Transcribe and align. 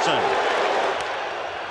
Wilson. 0.00 0.24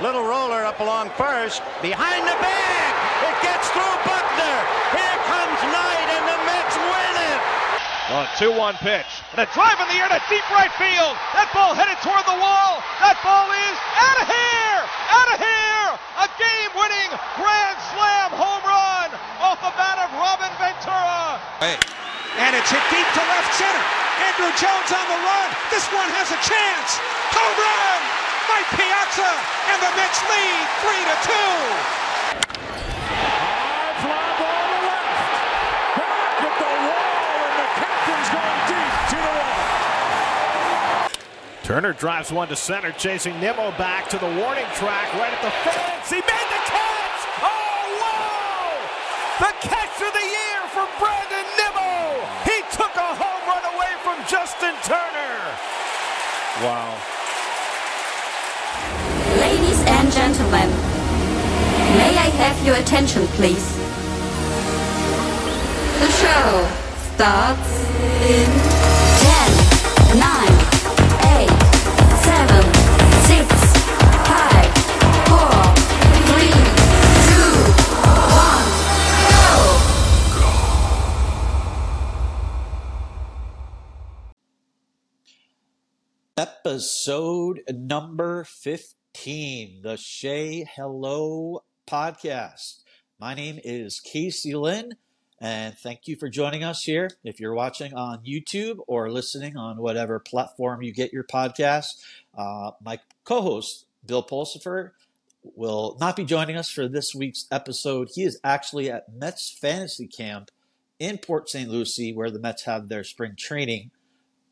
Little 0.05 0.21
roller 0.21 0.61
up 0.61 0.77
along 0.79 1.09
first. 1.17 1.65
Behind 1.81 2.21
the 2.29 2.37
bag. 2.37 2.91
It 3.25 3.35
gets 3.41 3.65
through 3.73 3.95
Buckner. 4.05 4.57
Here 4.93 5.17
comes 5.25 5.57
Knight, 5.73 6.07
and 6.13 6.23
the 6.29 6.37
Mets 6.45 6.77
win 6.77 7.13
it. 7.25 7.41
A 8.13 8.29
2-1 8.37 8.77
pitch. 8.85 9.09
And 9.33 9.41
a 9.41 9.49
drive 9.57 9.81
in 9.81 9.89
the 9.89 9.97
air 9.97 10.13
to 10.13 10.21
deep 10.29 10.45
right 10.53 10.69
field. 10.77 11.17
That 11.33 11.49
ball 11.57 11.73
headed 11.73 11.97
toward 12.05 12.21
the 12.29 12.37
wall. 12.37 12.85
That 13.01 13.17
ball 13.25 13.49
is 13.49 13.75
out 13.97 14.17
of 14.21 14.27
here! 14.29 14.77
Out 15.09 15.29
of 15.33 15.37
here! 15.41 15.89
A 16.21 16.27
game-winning 16.37 17.09
grand 17.33 17.77
slam 17.89 18.29
home 18.37 18.61
run 18.61 19.09
off 19.41 19.57
the 19.57 19.73
bat 19.73 20.05
of 20.05 20.09
Robin 20.21 20.53
Ventura. 20.61 21.41
Hey. 21.65 21.81
And 22.37 22.53
it's 22.53 22.69
hit 22.69 22.85
deep 22.93 23.09
to 23.09 23.23
left 23.25 23.57
center. 23.57 23.83
Andruw 24.21 24.53
Jones 24.53 24.91
on 24.93 25.05
the 25.09 25.17
run. 25.17 25.49
This 25.73 25.89
one 25.89 26.07
has 26.13 26.29
a 26.29 26.39
chance. 26.45 27.01
Home 27.33 27.57
run! 27.57 28.18
Mike 28.49 28.69
Piazza 28.73 29.31
and 29.69 29.79
the 29.81 29.91
Mets 29.93 30.21
lead 30.25 30.65
three 30.81 31.03
to 31.05 31.15
two. 31.29 31.53
High 33.13 33.93
fly 34.01 34.27
ball 34.41 34.65
to 34.69 34.79
left. 34.89 35.33
Back 35.95 36.41
at 36.49 36.55
the 36.57 36.73
wall, 36.89 37.37
and 37.45 37.55
the 37.61 37.69
captain's 37.77 38.29
going 38.33 38.61
deep 38.69 38.93
to 39.13 39.17
the 39.21 39.33
wall. 39.37 39.69
Turner 41.63 41.93
drives 41.93 42.31
one 42.31 42.47
to 42.49 42.55
center, 42.55 42.91
chasing 42.93 43.39
Nimmo 43.39 43.69
back 43.77 44.09
to 44.09 44.17
the 44.17 44.31
warning 44.41 44.65
track 44.73 45.13
right 45.13 45.33
at 45.33 45.41
the 45.45 45.53
fence. 45.61 46.09
He 46.09 46.17
made 46.17 46.49
the 46.49 46.61
catch! 46.65 47.21
Oh, 47.45 47.85
wow! 48.01 48.73
The 49.45 49.53
catch 49.61 50.01
of 50.01 50.09
the 50.09 50.25
year 50.25 50.59
for 50.73 50.89
Brandon 50.97 51.45
Nimmo! 51.53 52.25
He 52.49 52.65
took 52.73 52.93
a 52.97 53.13
home 53.13 53.43
run 53.45 53.61
away 53.77 53.93
from 54.01 54.17
Justin 54.25 54.73
Turner! 54.81 55.37
Wow. 56.65 56.97
And 59.99 60.07
gentlemen, 60.13 60.69
may 61.99 62.15
I 62.15 62.29
have 62.39 62.65
your 62.65 62.77
attention, 62.77 63.27
please? 63.35 63.75
The 65.99 66.07
show 66.07 66.67
starts 67.15 67.69
in 68.23 68.47
10, 69.19 69.59
9, 70.15 70.23
8, 71.35 71.51
7, 72.23 72.63
6, 73.27 73.43
5, 74.23 74.71
4, 75.27 75.51
3, 76.31 76.47
2, 77.27 77.59
1, 78.39 78.63
go! 80.39 80.55
Episode 86.37 87.57
number 87.67 88.45
15, 88.45 88.98
the 89.25 89.97
Shea 89.99 90.65
Hello 90.75 91.63
podcast. 91.85 92.83
My 93.19 93.33
name 93.33 93.59
is 93.65 93.99
Casey 93.99 94.55
Lynn, 94.55 94.93
and 95.41 95.77
thank 95.77 96.07
you 96.07 96.15
for 96.15 96.29
joining 96.29 96.63
us 96.63 96.83
here. 96.83 97.09
If 97.25 97.37
you're 97.37 97.53
watching 97.53 97.93
on 97.93 98.23
YouTube 98.23 98.77
or 98.87 99.11
listening 99.11 99.57
on 99.57 99.79
whatever 99.79 100.19
platform 100.19 100.83
you 100.83 100.93
get 100.93 101.11
your 101.11 101.25
podcast, 101.25 102.01
uh, 102.37 102.71
my 102.81 102.99
co 103.25 103.41
host, 103.41 103.87
Bill 104.05 104.23
Pulsifer, 104.23 104.91
will 105.43 105.97
not 105.99 106.15
be 106.15 106.23
joining 106.23 106.55
us 106.55 106.69
for 106.69 106.87
this 106.87 107.13
week's 107.13 107.45
episode. 107.51 108.11
He 108.15 108.23
is 108.23 108.39
actually 108.45 108.89
at 108.89 109.13
Mets 109.13 109.51
Fantasy 109.51 110.07
Camp 110.07 110.49
in 110.97 111.17
Port 111.17 111.49
St. 111.49 111.69
Lucie, 111.69 112.13
where 112.13 112.31
the 112.31 112.39
Mets 112.39 112.63
have 112.63 112.87
their 112.87 113.03
spring 113.03 113.35
training 113.37 113.91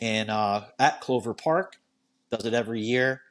in 0.02 0.30
uh, 0.30 0.66
at 0.78 1.00
Clover 1.00 1.34
Park. 1.34 1.78
Does 2.31 2.46
it 2.46 2.54
every 2.54 2.81
year, 2.81 3.22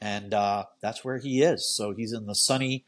and 0.00 0.34
uh, 0.34 0.64
that's 0.80 1.04
where 1.04 1.18
he 1.18 1.42
is. 1.42 1.66
So 1.66 1.92
he's 1.92 2.12
in 2.12 2.26
the 2.26 2.34
sunny, 2.34 2.84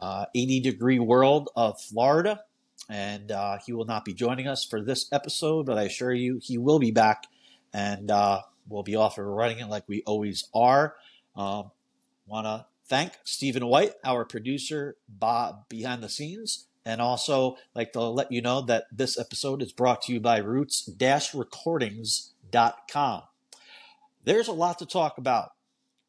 uh, 0.00 0.26
80 0.34 0.60
degree 0.60 0.98
world 0.98 1.50
of 1.56 1.80
Florida, 1.80 2.40
and 2.88 3.32
uh, 3.32 3.58
he 3.64 3.72
will 3.72 3.86
not 3.86 4.04
be 4.04 4.14
joining 4.14 4.46
us 4.46 4.64
for 4.64 4.82
this 4.82 5.10
episode. 5.12 5.66
But 5.66 5.78
I 5.78 5.84
assure 5.84 6.12
you, 6.12 6.40
he 6.42 6.58
will 6.58 6.78
be 6.78 6.90
back, 6.90 7.24
and 7.72 8.10
uh, 8.10 8.42
we'll 8.68 8.82
be 8.82 8.96
off 8.96 9.18
and 9.18 9.36
running 9.36 9.60
it 9.60 9.68
like 9.68 9.84
we 9.88 10.02
always 10.06 10.48
are. 10.54 10.96
Um, 11.36 11.70
Want 12.26 12.46
to 12.46 12.64
thank 12.86 13.12
Stephen 13.24 13.66
White, 13.66 13.92
our 14.02 14.24
producer, 14.24 14.96
Bob 15.08 15.68
behind 15.68 16.02
the 16.02 16.08
scenes. 16.08 16.68
And 16.86 17.00
also 17.00 17.56
like 17.74 17.94
to 17.94 18.02
let 18.02 18.30
you 18.30 18.42
know 18.42 18.60
that 18.62 18.84
this 18.92 19.18
episode 19.18 19.62
is 19.62 19.72
brought 19.72 20.02
to 20.02 20.12
you 20.12 20.20
by 20.20 20.36
roots-recordings.com. 20.38 23.22
There's 24.24 24.48
a 24.48 24.52
lot 24.52 24.78
to 24.78 24.86
talk 24.86 25.16
about 25.16 25.52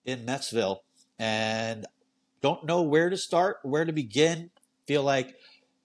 in 0.05 0.25
Metsville 0.25 0.79
and 1.19 1.85
don't 2.41 2.65
know 2.65 2.81
where 2.81 3.09
to 3.09 3.17
start, 3.17 3.57
where 3.63 3.85
to 3.85 3.91
begin. 3.91 4.51
Feel 4.87 5.03
like 5.03 5.35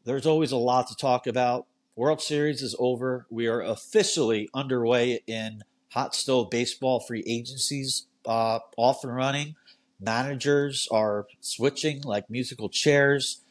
there's 0.05 0.27
always 0.27 0.53
a 0.53 0.57
lot 0.57 0.89
to 0.89 0.97
talk 0.97 1.27
about. 1.27 1.67
World 1.97 2.21
Series 2.21 2.63
is 2.63 2.77
over. 2.79 3.27
We 3.31 3.47
are 3.47 3.61
officially 3.61 4.49
underway 4.55 5.21
in 5.27 5.63
hot 5.91 6.15
stove 6.15 6.51
baseball 6.51 7.01
free 7.01 7.25
agencies 7.27 8.07
uh, 8.27 8.61
off 8.77 9.05
and 9.05 9.15
running. 9.15 9.57
Managers 10.01 10.89
are 10.91 11.27
switching 11.41 12.03
like 12.03 12.31
musical 12.31 12.69
chairs. 12.69 13.43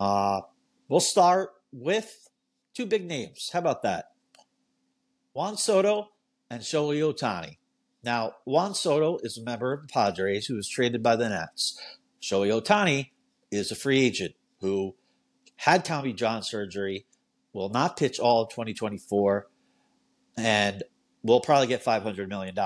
Uh, 0.00 0.40
we'll 0.88 1.00
start 1.00 1.50
with 1.72 2.28
two 2.74 2.86
big 2.86 3.06
names. 3.06 3.50
How 3.52 3.58
about 3.58 3.82
that? 3.82 4.12
Juan 5.32 5.56
Soto 5.56 6.10
and 6.50 6.62
Shohei 6.62 7.00
Ohtani. 7.00 7.56
Now, 8.04 8.34
Juan 8.44 8.74
Soto 8.74 9.18
is 9.22 9.38
a 9.38 9.44
member 9.44 9.72
of 9.72 9.82
the 9.82 9.88
Padres 9.88 10.46
who 10.46 10.56
was 10.56 10.68
traded 10.68 11.02
by 11.02 11.16
the 11.16 11.28
Nats. 11.28 11.80
Shohei 12.20 12.60
Ohtani 12.60 13.10
is 13.50 13.70
a 13.70 13.76
free 13.76 14.00
agent 14.00 14.34
who 14.60 14.96
had 15.56 15.84
Tommy 15.84 16.12
John 16.12 16.42
surgery, 16.42 17.06
will 17.52 17.68
not 17.68 17.96
pitch 17.96 18.18
all 18.18 18.42
of 18.42 18.50
2024, 18.50 19.46
and 20.36 20.82
will 21.22 21.40
probably 21.40 21.68
get 21.68 21.84
$500 21.84 22.28
million. 22.28 22.56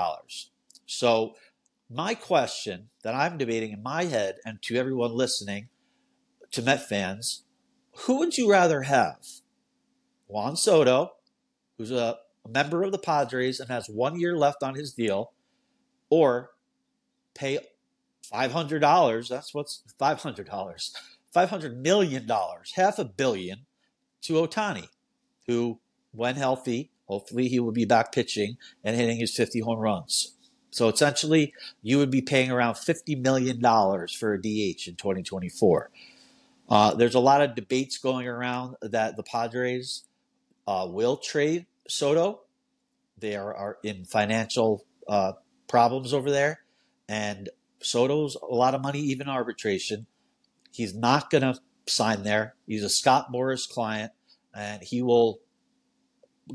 So, 0.85 1.35
my 1.89 2.15
question 2.15 2.89
that 3.03 3.13
I'm 3.13 3.37
debating 3.37 3.71
in 3.71 3.83
my 3.83 4.05
head 4.05 4.37
and 4.43 4.61
to 4.63 4.75
everyone 4.75 5.11
listening, 5.11 5.69
to 6.51 6.61
Met 6.61 6.87
fans, 6.87 7.43
who 8.05 8.19
would 8.19 8.37
you 8.37 8.49
rather 8.49 8.83
have? 8.83 9.25
Juan 10.27 10.55
Soto, 10.55 11.11
who's 11.77 11.91
a, 11.91 12.17
a 12.47 12.51
member 12.51 12.83
of 12.83 12.91
the 12.91 12.97
Padres 12.97 13.59
and 13.59 13.69
has 13.69 13.87
one 13.87 14.19
year 14.19 14.37
left 14.37 14.63
on 14.63 14.75
his 14.75 14.93
deal, 14.93 15.31
or 16.09 16.51
pay 17.33 17.59
$500, 18.33 19.27
that's 19.27 19.53
what's 19.53 19.83
$500, 19.99 20.97
$500 21.35 21.77
million, 21.77 22.29
half 22.75 22.99
a 22.99 23.05
billion 23.05 23.65
to 24.21 24.33
Ohtani, 24.33 24.87
who, 25.45 25.79
when 26.11 26.35
healthy, 26.35 26.91
hopefully 27.05 27.47
he 27.47 27.59
will 27.59 27.71
be 27.71 27.85
back 27.85 28.11
pitching 28.11 28.57
and 28.83 28.95
hitting 28.95 29.17
his 29.17 29.35
50 29.35 29.61
home 29.61 29.79
runs. 29.79 30.33
So 30.71 30.89
essentially, 30.89 31.53
you 31.81 31.97
would 31.97 32.11
be 32.11 32.21
paying 32.21 32.51
around 32.51 32.75
$50 32.75 33.21
million 33.21 33.61
for 33.61 34.33
a 34.33 34.37
DH 34.37 34.87
in 34.87 34.95
2024. 34.95 35.89
Uh, 36.69 36.93
there's 36.95 37.15
a 37.15 37.19
lot 37.19 37.41
of 37.41 37.55
debates 37.55 37.97
going 37.97 38.27
around 38.27 38.75
that 38.81 39.15
the 39.15 39.23
Padres 39.23 40.03
uh, 40.67 40.85
will 40.89 41.15
trade 41.15 41.65
Soto. 41.87 42.41
They 43.17 43.35
are, 43.35 43.53
are 43.53 43.77
in 43.83 44.05
financial 44.05 44.85
uh, 45.07 45.33
problems 45.67 46.13
over 46.13 46.29
there, 46.29 46.61
and 47.09 47.49
Soto's 47.81 48.35
a 48.35 48.53
lot 48.53 48.75
of 48.75 48.81
money, 48.81 48.99
even 48.99 49.27
arbitration. 49.27 50.05
He's 50.71 50.93
not 50.93 51.29
going 51.29 51.41
to 51.41 51.59
sign 51.87 52.23
there. 52.23 52.55
He's 52.67 52.83
a 52.83 52.89
Scott 52.89 53.27
Boras 53.33 53.67
client, 53.67 54.11
and 54.55 54.83
he 54.83 55.01
will 55.01 55.39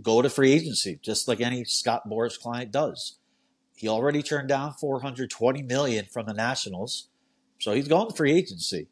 go 0.01 0.23
to 0.23 0.31
free 0.31 0.53
agency 0.53 0.99
just 1.03 1.29
like 1.29 1.41
any 1.41 1.65
Scott 1.65 2.09
Boras 2.09 2.39
client 2.39 2.71
does. 2.71 3.19
He 3.77 3.89
already 3.89 4.23
turned 4.23 4.49
down 4.49 4.75
420 4.75 5.63
million 5.63 6.07
from 6.13 6.27
the 6.27 6.35
Nationals, 6.35 7.09
so 7.59 7.73
he's 7.73 7.89
going 7.89 8.09
to 8.09 8.15
free 8.15 8.33
agency. 8.33 8.89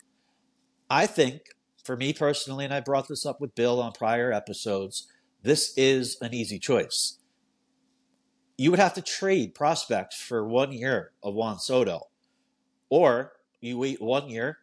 I 0.88 1.06
think, 1.06 1.42
for 1.84 1.96
me 1.96 2.12
personally, 2.12 2.64
and 2.64 2.74
I 2.74 2.80
brought 2.80 3.08
this 3.08 3.24
up 3.24 3.40
with 3.40 3.54
Bill 3.54 3.80
on 3.80 3.92
prior 3.92 4.32
episodes, 4.32 5.06
this 5.42 5.76
is 5.76 6.16
an 6.20 6.34
easy 6.34 6.58
choice. 6.58 7.18
You 8.56 8.70
would 8.70 8.80
have 8.80 8.94
to 8.94 9.02
trade 9.02 9.54
prospects 9.54 10.20
for 10.20 10.46
one 10.46 10.72
year 10.72 11.12
of 11.22 11.34
Juan 11.34 11.58
Soto, 11.58 12.08
or 12.90 13.32
you 13.60 13.78
wait 13.78 14.02
one 14.02 14.28
year, 14.28 14.58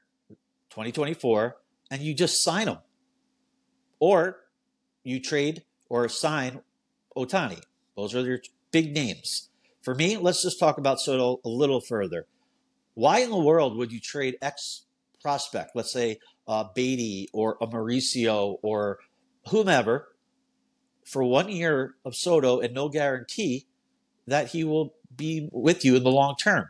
2024, 0.70 1.58
and 1.90 2.02
you 2.02 2.14
just 2.14 2.44
sign 2.44 2.68
him, 2.68 2.78
or 4.00 4.38
you 5.04 5.20
trade 5.20 5.64
or 5.90 6.08
sign 6.10 6.62
Ohtani. 7.16 7.62
Those 7.96 8.14
are 8.14 8.22
your 8.22 8.40
big 8.72 8.94
names. 8.94 9.50
For 9.82 9.96
me, 9.96 10.18
let's 10.18 10.44
just 10.44 10.60
talk 10.60 10.78
about 10.78 11.00
Soto 11.00 11.40
a 11.44 11.50
little 11.50 11.82
further. 11.82 12.28
Why 12.94 13.20
in 13.20 13.30
the 13.32 13.38
world 13.38 13.78
would 13.78 13.92
you 13.92 14.00
trade 14.00 14.38
X 14.42 14.86
prospect, 15.22 15.72
let's 15.76 15.92
say 15.92 16.20
uh, 16.48 16.66
Baty 16.76 17.30
or 17.34 17.58
a 17.62 17.68
Mauricio 17.68 18.58
or 18.62 19.00
whomever, 19.50 20.10
for 21.08 21.24
one 21.24 21.50
year 21.50 21.96
of 22.04 22.16
Soto 22.16 22.60
and 22.60 22.74
no 22.74 22.90
guarantee 22.90 23.66
that 24.28 24.50
he 24.50 24.66
will 24.66 24.94
be 25.16 25.48
with 25.52 25.86
you 25.86 25.96
in 25.96 26.04
the 26.04 26.12
long 26.12 26.36
term? 26.36 26.70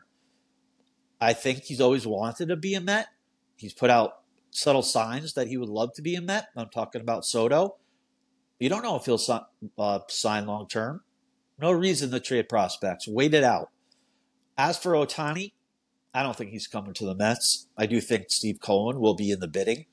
I 1.20 1.34
think 1.34 1.64
he's 1.64 1.82
always 1.82 2.06
wanted 2.06 2.50
to 2.50 2.56
be 2.56 2.76
a 2.76 2.82
Met. 2.82 3.08
He's 3.56 3.74
put 3.74 3.90
out 3.90 4.20
subtle 4.52 4.84
signs 4.84 5.34
that 5.34 5.48
he 5.48 5.58
would 5.58 5.70
love 5.70 5.94
to 5.94 6.04
be 6.04 6.14
a 6.16 6.22
Met. 6.22 6.50
I'm 6.56 6.70
talking 6.70 7.02
about 7.02 7.26
Soto. 7.26 7.78
You 8.60 8.70
don't 8.70 8.84
know 8.84 8.96
if 8.96 9.06
he'll 9.06 9.20
uh, 9.78 10.00
sign 10.08 10.46
long 10.46 10.68
term. 10.68 11.02
No 11.60 11.72
reason 11.72 12.12
to 12.12 12.20
trade 12.20 12.48
prospects. 12.48 13.08
Wait 13.08 13.34
it 13.34 13.44
out. 13.44 13.72
As 14.56 14.78
for 14.78 14.92
Ohtani, 14.92 15.54
I 16.14 16.22
don't 16.22 16.36
think 16.36 16.52
he's 16.52 16.68
coming 16.68 16.94
to 16.94 17.06
the 17.06 17.16
Mets. 17.16 17.68
I 17.76 17.88
do 17.88 18.00
think 18.00 18.26
Steve 18.30 18.60
Cohen 18.62 19.00
will 19.00 19.16
be 19.16 19.32
in 19.32 19.40
the 19.40 19.48
bidding. 19.48 19.86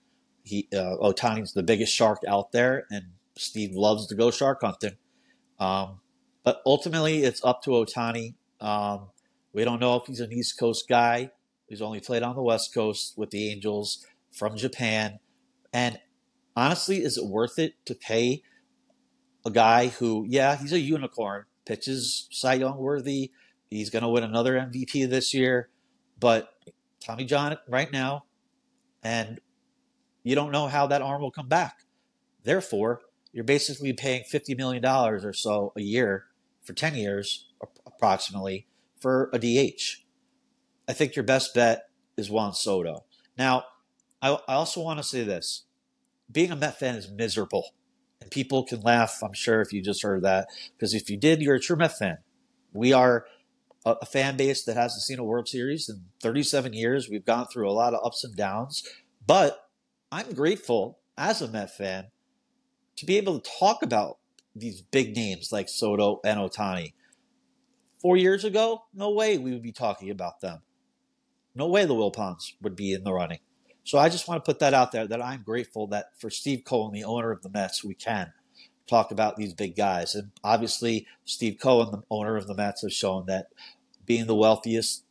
He 0.43 0.69
uh, 0.75 0.97
Ohtani's 1.01 1.55
the 1.55 1.63
biggest 1.63 1.95
shark 1.95 2.21
out 2.29 2.53
there, 2.53 2.87
and 2.91 3.07
Steve 3.37 3.75
loves 3.75 4.07
to 4.09 4.15
go 4.15 4.31
shark 4.31 4.61
hunting. 4.63 4.97
Um, 5.59 6.01
but 6.43 6.61
ultimately, 6.67 7.25
it's 7.25 7.45
up 7.45 7.63
to 7.63 7.71
Ohtani. 7.71 8.35
Um, 8.61 9.09
we 9.53 9.65
don't 9.65 9.81
know 9.81 9.97
if 9.97 10.07
he's 10.07 10.21
an 10.21 10.33
East 10.33 10.59
Coast 10.59 10.89
guy. 10.89 11.31
He's 11.69 11.81
only 11.81 12.01
played 12.01 12.23
on 12.23 12.37
the 12.37 12.43
West 12.43 12.75
Coast 12.75 13.15
with 13.17 13.31
the 13.31 13.51
Angels 13.51 14.05
from 14.33 14.57
Japan. 14.57 15.19
And 15.73 15.99
honestly, 16.57 17.03
is 17.03 17.17
it 17.17 17.27
worth 17.27 17.59
it 17.59 17.75
to 17.87 17.95
pay 17.95 18.43
a 19.47 19.51
guy 19.51 19.89
who, 19.89 20.25
yeah, 20.29 20.57
he's 20.57 20.73
a 20.73 20.81
unicorn, 20.81 21.45
pitches 21.65 22.29
Cy 22.31 22.55
Young 22.55 22.79
worthy. 22.79 23.31
He's 23.71 23.91
going 23.91 24.03
to 24.03 24.09
win 24.09 24.25
another 24.25 24.55
MVP 24.55 25.09
this 25.09 25.35
year. 25.35 25.71
But 26.19 26.51
Tommy 27.01 27.25
John 27.25 27.57
right 27.69 27.91
now, 27.93 28.25
and 29.03 29.41
you 30.23 30.35
don't 30.35 30.53
know 30.53 30.69
how 30.69 30.87
that 30.87 31.03
arm 31.03 31.23
will 31.23 31.31
come 31.31 31.49
back. 31.49 31.77
Therefore, 32.43 33.01
you're 33.35 33.45
basically 33.45 33.93
paying 33.93 34.23
$50 34.23 34.57
million 34.57 34.87
or 34.87 35.33
so 35.33 35.73
a 35.77 35.83
year 35.83 36.27
for 36.63 36.73
10 36.73 36.95
years, 36.95 37.49
approximately, 37.85 38.69
for 39.01 39.29
a 39.33 39.39
DH. 39.41 40.05
I 40.89 40.93
think 40.93 41.17
your 41.17 41.25
best 41.25 41.53
bet 41.53 41.89
is 42.17 42.31
Juan 42.31 42.55
Soto. 42.55 43.05
Now, 43.37 43.65
I, 44.23 44.39
I 44.47 44.55
also 44.55 44.81
want 44.81 45.01
to 45.01 45.03
say 45.03 45.25
this 45.25 45.65
being 46.31 46.53
a 46.53 46.57
Met 46.57 46.79
fan 46.79 46.95
is 46.95 47.11
miserable. 47.11 47.75
And 48.21 48.31
people 48.31 48.65
can 48.65 48.81
laugh, 48.81 49.19
I'm 49.23 49.35
sure, 49.35 49.61
if 49.61 49.73
you 49.73 49.83
just 49.83 50.05
heard 50.05 50.23
that. 50.23 50.47
Because 50.77 50.95
if 50.95 51.11
you 51.11 51.17
did, 51.17 51.43
you're 51.43 51.57
a 51.57 51.61
true 51.61 51.77
Met 51.77 51.99
fan. 51.99 52.19
We 52.73 52.93
are 52.93 53.27
a, 53.85 53.97
a 54.01 54.07
fan 54.07 54.37
base 54.37 54.63
that 54.65 54.77
hasn't 54.77 55.03
seen 55.03 55.19
a 55.19 55.25
World 55.25 55.49
Series 55.49 55.89
in 55.89 56.05
37 56.23 56.73
years. 56.73 57.09
We've 57.09 57.25
gone 57.25 57.49
through 57.49 57.69
a 57.69 57.73
lot 57.73 57.95
of 57.95 58.07
ups 58.07 58.23
and 58.23 58.37
downs. 58.37 58.89
But 59.27 59.69
I'm 60.13 60.33
grateful 60.35 61.01
as 61.19 61.43
a 61.43 61.49
Met 61.49 61.77
fan 61.77 62.07
to 62.97 63.07
be 63.07 63.17
able 63.17 63.39
to 63.39 63.51
talk 63.59 63.83
about 63.83 64.19
these 64.55 64.83
big 64.83 65.17
names 65.17 65.51
like 65.53 65.69
Soto 65.69 66.21
and 66.25 66.39
Ohtani. 66.39 66.93
Four 68.01 68.17
years 68.17 68.45
ago, 68.45 68.85
no 68.95 69.11
way 69.11 69.39
we 69.39 69.53
would 69.53 69.63
be 69.63 69.73
talking 69.73 70.11
about 70.11 70.41
them. 70.41 70.61
No 71.55 71.69
way 71.69 71.85
the 71.85 71.95
Wilpons 71.95 72.53
would 72.61 72.77
be 72.77 72.93
in 72.93 73.05
the 73.05 73.13
running. 73.13 73.39
So 73.85 73.99
I 73.99 74.09
just 74.09 74.29
want 74.29 74.45
to 74.45 74.49
put 74.49 74.61
that 74.61 74.75
out 74.75 74.93
there 74.93 75.07
that 75.07 75.23
I'm 75.23 75.43
grateful 75.43 75.87
that 75.89 76.19
for 76.19 76.31
Steve 76.31 76.63
Cohen, 76.65 76.93
the 76.93 77.05
owner 77.05 77.31
of 77.31 77.43
the 77.43 77.51
Mets, 77.51 77.85
we 77.85 77.95
can 77.95 78.33
talk 78.87 79.11
about 79.11 79.37
these 79.37 79.55
big 79.55 79.77
guys. 79.77 80.15
And 80.15 80.31
obviously, 80.43 81.07
Steve 81.25 81.59
Cohen, 81.61 81.91
the 81.91 82.03
owner 82.11 82.37
of 82.37 82.47
the 82.47 82.55
Mets, 82.55 82.83
has 82.83 82.93
shown 82.93 83.27
that 83.27 83.47
being 84.05 84.27
the 84.27 84.35
wealthiest 84.35 85.05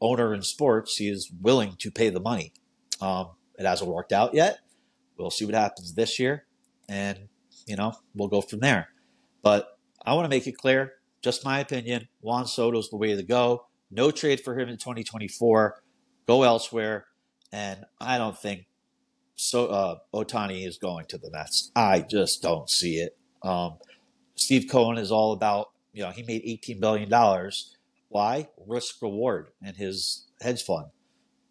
owner 0.00 0.34
in 0.34 0.42
sports, 0.42 0.96
he 0.96 1.08
is 1.08 1.30
willing 1.40 1.76
to 1.78 1.90
pay 1.90 2.10
the 2.10 2.20
money. 2.20 2.52
Um, 3.00 3.30
it 3.58 3.66
hasn't 3.66 3.90
worked 3.90 4.12
out 4.12 4.34
yet. 4.34 4.58
We'll 5.16 5.30
see 5.30 5.44
what 5.44 5.54
happens 5.54 5.94
this 5.94 6.18
year 6.18 6.46
and 6.88 7.28
you 7.66 7.76
know 7.76 7.94
we'll 8.14 8.28
go 8.28 8.40
from 8.40 8.60
there. 8.60 8.88
But 9.42 9.78
I 10.04 10.14
want 10.14 10.24
to 10.24 10.28
make 10.28 10.46
it 10.46 10.56
clear, 10.56 10.94
just 11.22 11.44
my 11.44 11.60
opinion. 11.60 12.08
Juan 12.20 12.46
Soto's 12.46 12.90
the 12.90 12.96
way 12.96 13.14
to 13.14 13.22
go. 13.22 13.66
No 13.90 14.10
trade 14.10 14.40
for 14.40 14.58
him 14.58 14.68
in 14.68 14.76
2024. 14.76 15.82
Go 16.26 16.42
elsewhere, 16.42 17.06
and 17.52 17.84
I 18.00 18.18
don't 18.18 18.38
think 18.38 18.66
so. 19.34 19.66
Uh, 19.66 19.96
Ohtani 20.14 20.66
is 20.66 20.78
going 20.78 21.06
to 21.06 21.18
the 21.18 21.30
Mets. 21.30 21.70
I 21.76 22.00
just 22.00 22.42
don't 22.42 22.68
see 22.70 22.96
it. 22.96 23.16
Um, 23.42 23.78
Steve 24.36 24.68
Cohen 24.70 24.98
is 24.98 25.12
all 25.12 25.32
about 25.32 25.68
you 25.92 26.02
know 26.02 26.10
he 26.10 26.22
made 26.22 26.42
18 26.44 26.80
billion 26.80 27.08
dollars. 27.08 27.76
Why 28.08 28.48
risk 28.66 29.02
reward 29.02 29.48
in 29.62 29.74
his 29.74 30.26
hedge 30.40 30.62
fund? 30.62 30.86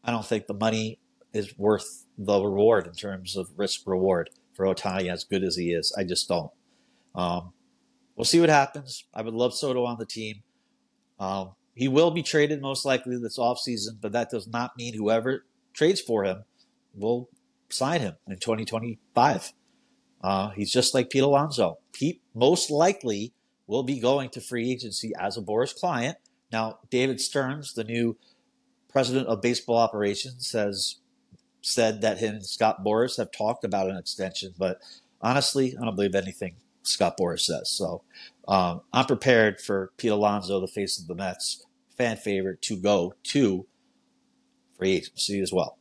I 0.04 0.12
don't 0.12 0.26
think 0.26 0.48
the 0.48 0.54
money 0.54 1.00
is 1.34 1.58
worth 1.58 2.06
the 2.18 2.40
reward 2.42 2.88
in 2.88 2.94
terms 2.94 3.36
of 3.36 3.50
risk 3.58 3.82
reward 3.86 4.30
for 4.54 4.66
Ohtani 4.66 5.12
as 5.12 5.24
good 5.24 5.44
as 5.44 5.56
he 5.56 5.72
is. 5.72 5.94
I 5.98 6.04
just 6.04 6.28
don't. 6.28 6.52
Um, 7.16 7.54
we'll 8.16 8.26
see 8.26 8.40
what 8.40 8.50
happens. 8.50 9.06
I 9.14 9.22
would 9.22 9.34
love 9.34 9.54
Soto 9.54 9.86
on 9.86 9.98
the 9.98 10.06
team. 10.06 10.44
Um, 11.20 11.52
he 11.76 11.88
will 11.88 12.12
be 12.12 12.24
traded 12.24 12.62
most 12.62 12.86
likely 12.86 13.18
this 13.18 13.38
offseason, 13.38 14.00
but 14.02 14.12
that 14.12 14.30
does 14.30 14.48
not 14.48 14.78
mean 14.78 14.94
whoever 14.94 15.46
trades 15.74 16.02
for 16.02 16.24
him 16.24 16.44
will 16.94 17.30
sign 17.70 18.02
him 18.02 18.16
in 18.28 18.38
2025. 18.38 19.54
Uh, 20.24 20.50
he's 20.52 20.72
just 20.72 20.94
like 20.94 21.10
Pete 21.10 21.24
Alonso. 21.24 21.80
Pete 21.92 22.22
most 22.34 22.70
likely 22.70 23.34
will 23.68 23.84
be 23.84 24.00
going 24.00 24.30
to 24.30 24.42
free 24.42 24.72
agency 24.72 25.12
as 25.20 25.38
a 25.38 25.42
Boras 25.42 25.76
client. 25.76 26.18
Now, 26.52 26.80
David 26.90 27.20
Stearns, 27.20 27.74
the 27.74 27.84
new 27.84 28.18
president 28.90 29.28
of 29.28 29.42
baseball 29.42 29.78
operations, 29.78 30.52
has 30.52 30.98
said 31.63 32.01
that 32.01 32.19
him 32.19 32.36
and 32.36 32.45
Scott 32.45 32.83
Boras 32.83 33.18
have 33.18 33.31
talked 33.31 33.63
about 33.63 33.89
an 33.89 33.98
extension, 33.98 34.54
but 34.57 34.80
honestly, 35.21 35.75
I 35.80 35.86
don't 35.86 35.95
believe 35.95 36.13
anything 36.13 36.57
Scott 36.83 37.18
Boras 37.18 37.39
says. 37.39 37.69
So 37.69 38.04
um, 38.48 38.81
I'm 38.92 39.06
prepared 39.06 39.62
for 39.62 39.92
Pete 39.98 40.12
Alonso, 40.12 40.60
the 40.60 40.68
face 40.68 41.00
of 41.00 41.07
the 41.07 41.15
Mets, 41.15 41.65
fan 41.98 42.18
favorite, 42.18 42.62
to 42.63 42.75
go 42.75 43.15
to 43.24 43.65
free 44.77 44.92
agency 44.92 45.39
as 45.39 45.54
well. 45.54 45.77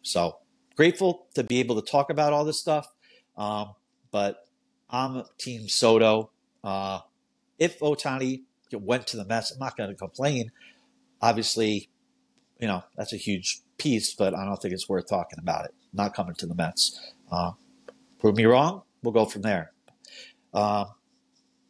So 0.00 0.38
grateful 0.74 1.26
to 1.34 1.44
be 1.44 1.60
able 1.60 1.80
to 1.80 1.88
talk 1.88 2.08
about 2.08 2.32
all 2.32 2.44
this 2.44 2.58
stuff. 2.58 2.88
Um, 3.36 3.74
but 4.10 4.48
I'm 4.88 5.22
Team 5.36 5.68
Soto. 5.68 6.30
Uh, 6.64 7.00
if 7.58 7.78
Ohtani 7.80 8.44
went 8.72 9.06
to 9.08 9.18
the 9.18 9.26
Mets, 9.26 9.50
I'm 9.52 9.58
not 9.58 9.76
going 9.76 9.90
to 9.90 9.96
complain. 9.96 10.50
Obviously, 11.20 11.90
you 12.58 12.66
know, 12.66 12.84
that's 12.96 13.12
a 13.12 13.18
huge 13.18 13.60
piece, 13.78 14.14
but 14.14 14.34
I 14.34 14.44
don't 14.44 14.60
think 14.60 14.74
it's 14.74 14.88
worth 14.88 15.08
talking 15.08 15.38
about 15.38 15.66
it. 15.66 15.74
Not 15.92 16.14
coming 16.14 16.34
to 16.36 16.46
the 16.46 16.54
Mets. 16.54 17.12
Uh, 17.30 17.52
prove 18.18 18.36
me 18.36 18.44
wrong. 18.44 18.82
We'll 19.02 19.12
go 19.12 19.24
from 19.24 19.42
there. 19.42 19.72
Uh, 20.52 20.86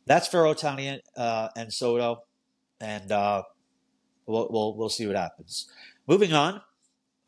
that's 0.06 0.28
for 0.28 0.40
Ohtani 0.44 1.00
uh, 1.16 1.48
and 1.56 1.72
Soto, 1.72 2.22
and 2.80 3.10
uh, 3.10 3.42
we'll, 4.26 4.48
we'll, 4.50 4.76
we'll 4.76 4.88
see 4.88 5.06
what 5.06 5.16
happens. 5.16 5.70
Moving 6.06 6.32
on, 6.32 6.60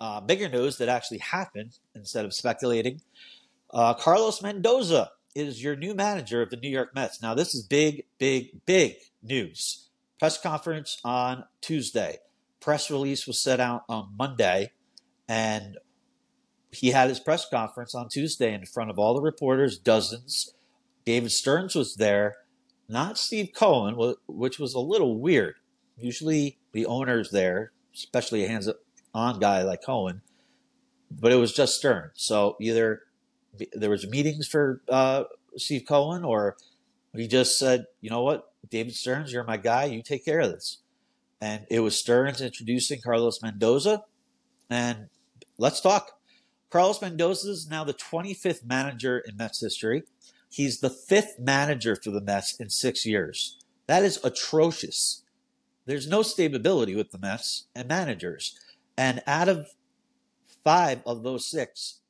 uh, 0.01 0.21
bigger 0.21 0.49
news 0.49 0.79
that 0.79 0.89
actually 0.89 1.19
happened 1.19 1.79
instead 1.95 2.25
of 2.25 2.33
speculating. 2.33 3.01
Uh, 3.71 3.95
Carlos 3.95 4.41
Mendoza 4.41 5.11
is 5.35 5.63
your 5.63 5.77
new 5.77 5.95
manager 5.95 6.43
of 6.43 6.51
the 6.51 6.57
New 6.57 6.71
York 6.71 6.95
Mets. 6.95 7.21
Now, 7.21 7.35
this 7.35 7.55
is 7.55 7.63
big, 7.63 8.05
big, 8.19 8.65
big 8.65 8.97
news. 9.23 9.89
Press 10.19 10.41
conference 10.41 10.99
on 11.05 11.45
Tuesday 11.61 12.19
press 12.61 12.91
release 12.91 13.27
was 13.27 13.41
set 13.41 13.61
out 13.61 13.85
on 13.89 14.15
Monday, 14.19 14.73
and 15.29 15.79
he 16.71 16.91
had 16.91 17.09
his 17.09 17.21
press 17.21 17.49
conference 17.49 17.95
on 17.95 18.09
Tuesday 18.09 18.53
in 18.53 18.67
front 18.67 18.91
of 18.91 18.99
all 18.99 19.15
the 19.15 19.23
reporters, 19.23 19.79
dozens. 19.79 20.55
David 21.05 21.33
Stearns 21.33 21.75
was 21.75 21.97
there, 21.97 22.37
not 22.89 23.19
Steve 23.19 23.51
Cohen, 23.55 23.97
which 24.27 24.59
was 24.59 24.75
a 24.75 24.81
little 24.81 25.19
weird. 25.19 25.57
Usually 25.97 26.59
the 26.73 26.87
owner's 26.87 27.31
there, 27.31 27.73
especially 27.95 28.45
a 28.45 28.49
hands 28.49 28.69
on 29.15 29.41
guy 29.41 29.63
like 29.63 29.83
Cohen, 29.85 30.23
but 31.11 31.33
it 31.33 31.37
was 31.37 31.53
just 31.53 31.77
Stearns. 31.77 32.13
So 32.17 32.57
either 32.61 33.03
there 33.73 33.91
was 33.91 34.07
meetings 34.07 34.47
for 34.47 34.83
uh, 34.89 35.25
Steve 35.57 35.85
Cohen, 35.89 36.25
or 36.25 36.57
he 37.15 37.27
just 37.27 37.59
said, 37.59 37.87
you 38.01 38.11
know 38.11 38.23
what, 38.23 38.53
David 38.69 38.95
Stearns, 38.95 39.33
you're 39.33 39.45
my 39.45 39.57
guy. 39.57 39.87
You 39.87 40.03
take 40.03 40.25
care 40.25 40.41
of 40.41 40.53
this 40.53 40.79
and 41.41 41.67
it 41.71 41.81
was 41.81 41.97
Stearns 41.97 42.41
introducing 42.41 43.01
Carlos 43.01 43.43
Mendoza. 43.43 44.05
And 44.71 45.09
let's 45.59 45.81
talk. 45.81 46.13
Carlos 46.71 47.01
Mendoza 47.01 47.51
is 47.51 47.69
now 47.69 47.85
the 47.85 47.95
25th 47.95 48.65
manager 48.65 49.19
in 49.19 49.37
Mets 49.37 49.61
history. 49.61 50.03
He's 50.51 50.81
the 50.81 50.91
fifth 50.91 51.39
manager 51.39 51.97
for 51.97 52.11
the 52.11 52.21
Mets 52.21 52.59
in 52.59 52.71
six 52.71 53.05
years. 53.05 53.59
That 53.87 54.05
is 54.05 54.21
atrocious. 54.23 55.25
There's 55.87 56.09
no 56.09 56.23
stability 56.23 56.95
with 56.95 57.11
the 57.11 57.19
Mets 57.19 57.69
and 57.75 57.89
managers. 57.89 58.59
And 58.97 59.23
out 59.27 59.49
of 59.49 59.69
five 60.65 61.03
of 61.07 61.23
those 61.23 61.47
six, 61.51 62.01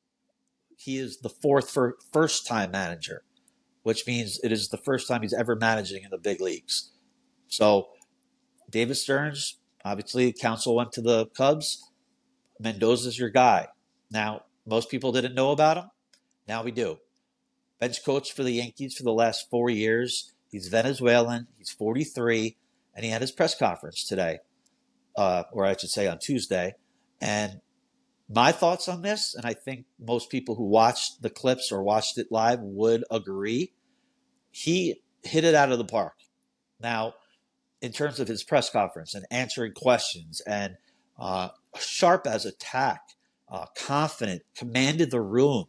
he 0.76 0.98
is 0.98 1.18
the 1.18 1.28
fourth 1.28 1.76
first 2.12 2.46
time 2.46 2.70
manager, 2.70 3.22
which 3.82 4.06
means 4.06 4.40
it 4.42 4.52
is 4.52 4.68
the 4.68 4.76
first 4.76 5.06
time 5.08 5.22
he's 5.22 5.34
ever 5.34 5.54
managing 5.54 6.04
in 6.04 6.10
the 6.10 6.18
big 6.18 6.40
leagues. 6.40 6.90
So 7.48 7.88
David 8.70 8.96
Stearns, 8.96 9.58
obviously, 9.84 10.32
Counsell 10.32 10.74
went 10.74 10.92
to 10.92 11.00
the 11.00 11.26
Cubs. 11.36 11.87
Mendoza's 12.60 13.18
your 13.18 13.30
guy. 13.30 13.68
Now, 14.10 14.42
most 14.66 14.90
people 14.90 15.12
didn't 15.12 15.34
know 15.34 15.50
about 15.52 15.76
him. 15.76 15.84
Now 16.46 16.62
we 16.62 16.70
do. 16.72 16.98
Bench 17.80 18.04
coach 18.04 18.32
for 18.32 18.42
the 18.42 18.52
Yankees 18.52 18.96
for 18.96 19.04
the 19.04 19.12
last 19.12 19.48
four 19.50 19.70
years. 19.70 20.32
He's 20.50 20.68
Venezuelan. 20.68 21.48
He's 21.58 21.70
43, 21.70 22.56
and 22.94 23.04
he 23.04 23.10
had 23.10 23.20
his 23.20 23.32
press 23.32 23.54
conference 23.56 24.06
today. 24.06 24.38
uh, 25.16 25.44
or 25.52 25.66
I 25.66 25.76
should 25.76 25.90
say 25.90 26.06
on 26.06 26.18
Tuesday. 26.18 26.74
And 27.20 27.60
my 28.28 28.52
thoughts 28.52 28.88
on 28.88 29.02
this, 29.02 29.34
and 29.34 29.44
I 29.44 29.54
think 29.54 29.86
most 29.98 30.30
people 30.30 30.54
who 30.54 30.64
watched 30.68 31.22
the 31.22 31.30
clips 31.30 31.72
or 31.72 31.82
watched 31.82 32.18
it 32.18 32.28
live 32.30 32.60
would 32.60 33.04
agree, 33.10 33.72
he 34.50 35.02
hit 35.24 35.44
it 35.44 35.54
out 35.54 35.72
of 35.72 35.78
the 35.78 35.84
park. 35.84 36.14
Now, 36.80 37.14
in 37.80 37.92
terms 37.92 38.20
of 38.20 38.28
his 38.28 38.44
press 38.44 38.70
conference 38.70 39.14
and 39.14 39.26
answering 39.30 39.72
questions 39.72 40.40
and 40.42 40.76
uh, 41.18 41.48
sharp 41.80 42.26
as 42.26 42.44
attack, 42.44 43.00
uh, 43.48 43.66
confident, 43.76 44.42
commanded 44.56 45.10
the 45.10 45.20
room. 45.20 45.66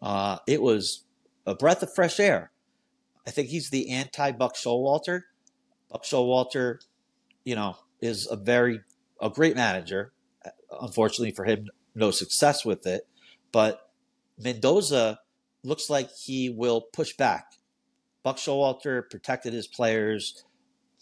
Uh, 0.00 0.38
it 0.46 0.62
was 0.62 1.04
a 1.46 1.54
breath 1.54 1.82
of 1.82 1.94
fresh 1.94 2.20
air. 2.20 2.52
I 3.26 3.30
think 3.30 3.48
he's 3.48 3.70
the 3.70 3.90
anti 3.90 4.30
Buck 4.32 4.54
Showalter. 4.54 5.22
Buck 5.90 6.04
Showalter, 6.04 6.78
you 7.44 7.54
know, 7.54 7.76
is 8.00 8.28
a 8.30 8.36
very 8.36 8.80
a 9.20 9.30
great 9.30 9.56
manager. 9.56 10.12
Unfortunately 10.80 11.32
for 11.32 11.44
him, 11.44 11.68
no 11.94 12.10
success 12.10 12.64
with 12.64 12.86
it. 12.86 13.06
But 13.52 13.90
Mendoza 14.38 15.20
looks 15.62 15.88
like 15.90 16.10
he 16.14 16.50
will 16.50 16.82
push 16.92 17.16
back. 17.16 17.54
Buck 18.22 18.36
Showalter 18.36 19.08
protected 19.08 19.52
his 19.52 19.66
players, 19.66 20.44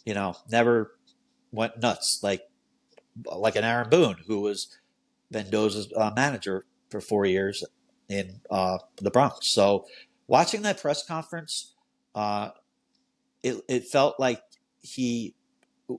you 0.05 0.15
know, 0.15 0.37
never 0.51 0.93
went 1.53 1.81
nuts 1.81 2.21
like 2.23 2.43
like 3.25 3.57
an 3.57 3.65
Aaron 3.65 3.91
Boone, 3.91 4.17
who 4.27 4.41
was 4.41 4.77
Mendoza's 5.31 5.93
uh, 5.97 6.11
manager 6.15 6.65
for 6.91 7.01
four 7.01 7.25
years 7.25 7.65
in 8.09 8.41
uh, 8.51 8.79
the 8.97 9.11
Bronx. 9.11 9.49
So 9.49 9.87
watching 10.27 10.63
that 10.63 10.81
press 10.81 11.07
conference, 11.07 11.75
uh, 12.15 12.51
it, 13.43 13.63
it 13.69 13.87
felt 13.87 14.19
like 14.19 14.41
he, 14.83 15.35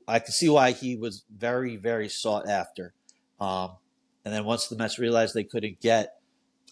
I 0.08 0.20
could 0.20 0.34
see 0.34 0.50
why 0.50 0.72
he 0.72 0.96
was 0.96 1.26
very, 1.36 1.76
very 1.76 2.10
sought 2.10 2.48
after. 2.50 2.94
Um, 3.40 3.78
and 4.24 4.34
then 4.34 4.46
once 4.46 4.68
the 4.68 4.76
Mets 4.76 4.98
realized 4.98 5.36
they 5.36 5.44
couldn't 5.44 5.80
get 5.80 6.16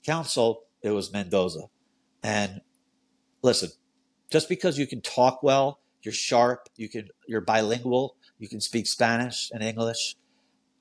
Counsell, 0.05 0.63
it 0.81 0.91
was 0.91 1.13
Mendoza. 1.13 1.67
And 2.23 2.61
listen, 3.41 3.69
just 4.31 4.49
because 4.49 4.79
you 4.79 4.87
can 4.87 5.01
talk 5.01 5.43
well, 5.43 5.79
you're 6.01 6.13
sharp, 6.13 6.69
you 6.75 6.89
can, 6.89 7.09
you're 7.27 7.41
bilingual, 7.41 8.15
you 8.39 8.49
can 8.49 8.59
speak 8.59 8.87
Spanish 8.87 9.51
and 9.53 9.63
English. 9.63 10.15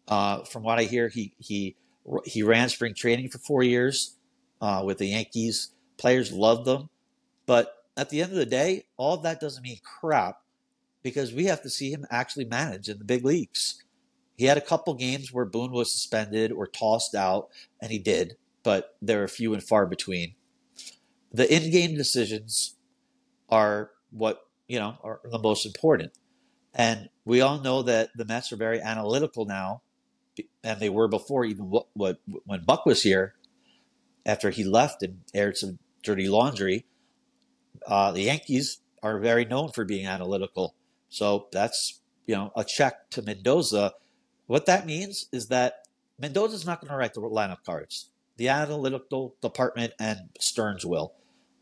Uh, 0.08 0.44
from 0.44 0.62
what 0.62 0.78
I 0.78 0.84
hear, 0.84 1.08
he 1.08 1.34
he 1.38 1.76
he 2.24 2.42
ran 2.42 2.68
spring 2.68 2.94
training 2.94 3.28
for 3.28 3.38
four 3.38 3.62
years 3.62 4.16
uh, 4.60 4.82
with 4.84 4.98
the 4.98 5.06
Yankees. 5.06 5.70
Players 5.96 6.32
loved 6.32 6.64
them, 6.64 6.88
but 7.46 7.74
at 7.96 8.10
the 8.10 8.20
end 8.20 8.32
of 8.32 8.38
the 8.38 8.46
day, 8.46 8.84
all 8.96 9.16
that 9.18 9.40
doesn't 9.40 9.62
mean 9.62 9.78
crap 9.84 10.40
because 11.02 11.32
we 11.32 11.44
have 11.44 11.62
to 11.62 11.70
see 11.70 11.92
him 11.92 12.06
actually 12.10 12.44
manage 12.44 12.88
in 12.88 12.98
the 12.98 13.04
big 13.04 13.24
leagues. 13.24 13.82
He 14.36 14.46
had 14.46 14.56
a 14.56 14.62
couple 14.62 14.94
games 14.94 15.32
where 15.32 15.44
Boone 15.44 15.72
was 15.72 15.92
suspended 15.92 16.50
or 16.50 16.66
tossed 16.66 17.14
out, 17.14 17.48
and 17.80 17.92
he 17.92 17.98
did, 17.98 18.36
but 18.62 18.96
there 19.00 19.22
are 19.22 19.28
few 19.28 19.52
and 19.52 19.62
far 19.62 19.86
between. 19.86 20.34
The 21.32 21.52
in-game 21.54 21.96
decisions 21.96 22.76
are 23.48 23.90
what 24.10 24.46
you 24.66 24.78
know 24.78 24.96
are 25.04 25.20
the 25.24 25.38
most 25.38 25.64
important, 25.64 26.12
and 26.74 27.08
we 27.24 27.40
all 27.40 27.60
know 27.60 27.82
that 27.82 28.10
the 28.16 28.24
Mets 28.24 28.52
are 28.52 28.56
very 28.56 28.80
analytical 28.80 29.44
now 29.44 29.82
and 30.64 30.80
they 30.80 30.88
were 30.88 31.08
before 31.08 31.44
even 31.44 31.70
what, 31.70 31.86
what 31.94 32.20
when 32.44 32.64
Buck 32.64 32.86
was 32.86 33.02
here, 33.02 33.34
after 34.24 34.50
he 34.50 34.64
left 34.64 35.02
and 35.02 35.20
aired 35.34 35.56
some 35.56 35.78
dirty 36.02 36.28
laundry. 36.28 36.86
Uh, 37.86 38.12
the 38.12 38.22
Yankees 38.22 38.80
are 39.02 39.18
very 39.18 39.44
known 39.44 39.70
for 39.70 39.84
being 39.84 40.06
analytical, 40.06 40.74
so 41.08 41.48
that's 41.52 42.00
you 42.26 42.34
know 42.34 42.52
a 42.56 42.64
check 42.64 43.10
to 43.10 43.22
Mendoza. 43.22 43.92
What 44.46 44.66
that 44.66 44.86
means 44.86 45.28
is 45.32 45.48
that 45.48 45.86
Mendoza's 46.18 46.66
not 46.66 46.80
going 46.80 46.90
to 46.90 46.96
write 46.96 47.14
the 47.14 47.20
lineup 47.20 47.64
cards. 47.64 48.10
The 48.36 48.48
analytical 48.48 49.34
department 49.40 49.94
and 49.98 50.30
Stearns 50.38 50.84
will. 50.86 51.14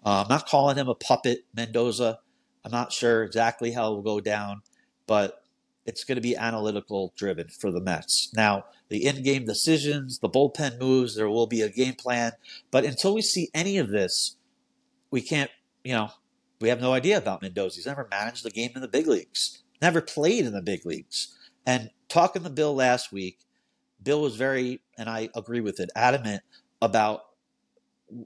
Uh, 0.04 0.22
I'm 0.22 0.28
not 0.28 0.46
calling 0.46 0.76
him 0.76 0.88
a 0.88 0.94
puppet, 0.94 1.44
Mendoza. 1.54 2.18
I'm 2.64 2.70
not 2.70 2.92
sure 2.92 3.22
exactly 3.22 3.72
how 3.72 3.92
it 3.92 3.96
will 3.96 4.02
go 4.02 4.20
down, 4.20 4.62
but 5.06 5.39
it's 5.86 6.04
going 6.04 6.16
to 6.16 6.22
be 6.22 6.36
analytical 6.36 7.12
driven 7.16 7.48
for 7.48 7.70
the 7.70 7.80
Mets. 7.80 8.32
Now, 8.34 8.64
the 8.88 9.06
in 9.06 9.22
game 9.22 9.44
decisions, 9.44 10.18
the 10.18 10.28
bullpen 10.28 10.78
moves, 10.78 11.14
there 11.14 11.28
will 11.28 11.46
be 11.46 11.62
a 11.62 11.68
game 11.68 11.94
plan. 11.94 12.32
But 12.70 12.84
until 12.84 13.14
we 13.14 13.22
see 13.22 13.48
any 13.54 13.78
of 13.78 13.88
this, 13.88 14.36
we 15.10 15.20
can't, 15.20 15.50
you 15.84 15.92
know, 15.92 16.10
we 16.60 16.68
have 16.68 16.80
no 16.80 16.92
idea 16.92 17.16
about 17.16 17.42
Mendoza. 17.42 17.76
He's 17.76 17.86
never 17.86 18.06
managed 18.10 18.44
the 18.44 18.50
game 18.50 18.72
in 18.74 18.82
the 18.82 18.88
big 18.88 19.06
leagues, 19.06 19.62
never 19.80 20.00
played 20.00 20.44
in 20.44 20.52
the 20.52 20.62
big 20.62 20.84
leagues. 20.84 21.36
And 21.66 21.90
talking 22.08 22.42
to 22.42 22.50
Bill 22.50 22.74
last 22.74 23.12
week, 23.12 23.38
Bill 24.02 24.20
was 24.20 24.36
very, 24.36 24.80
and 24.98 25.08
I 25.08 25.30
agree 25.34 25.60
with 25.60 25.80
it, 25.80 25.90
adamant 25.94 26.42
about 26.82 27.22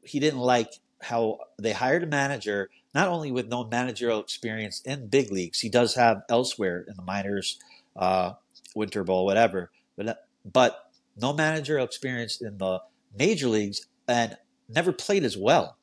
he 0.03 0.19
didn't 0.19 0.41
like 0.41 0.73
how 1.03 1.39
they 1.59 1.73
hired 1.73 2.03
a 2.03 2.07
manager 2.07 2.71
not 2.95 3.09
only 3.09 3.33
with 3.33 3.49
no 3.49 3.65
managerial 3.65 4.21
experience 4.21 4.81
in 4.83 5.09
big 5.09 5.33
leagues, 5.33 5.61
he 5.61 5.69
does 5.69 5.95
have 5.95 6.23
elsewhere 6.29 6.85
in 6.89 6.97
the 6.97 7.03
minors, 7.03 7.59
uh, 7.97 8.33
winter 8.75 9.05
ball, 9.05 9.25
whatever, 9.25 9.71
but 9.97 10.27
but 10.45 10.91
no 11.17 11.33
managerial 11.33 11.85
experience 11.85 12.41
in 12.41 12.59
the 12.59 12.81
major 13.17 13.49
leagues 13.49 13.87
and 14.09 14.37
never 14.69 14.93
played 14.93 15.25
as 15.25 15.37
well. 15.37 15.79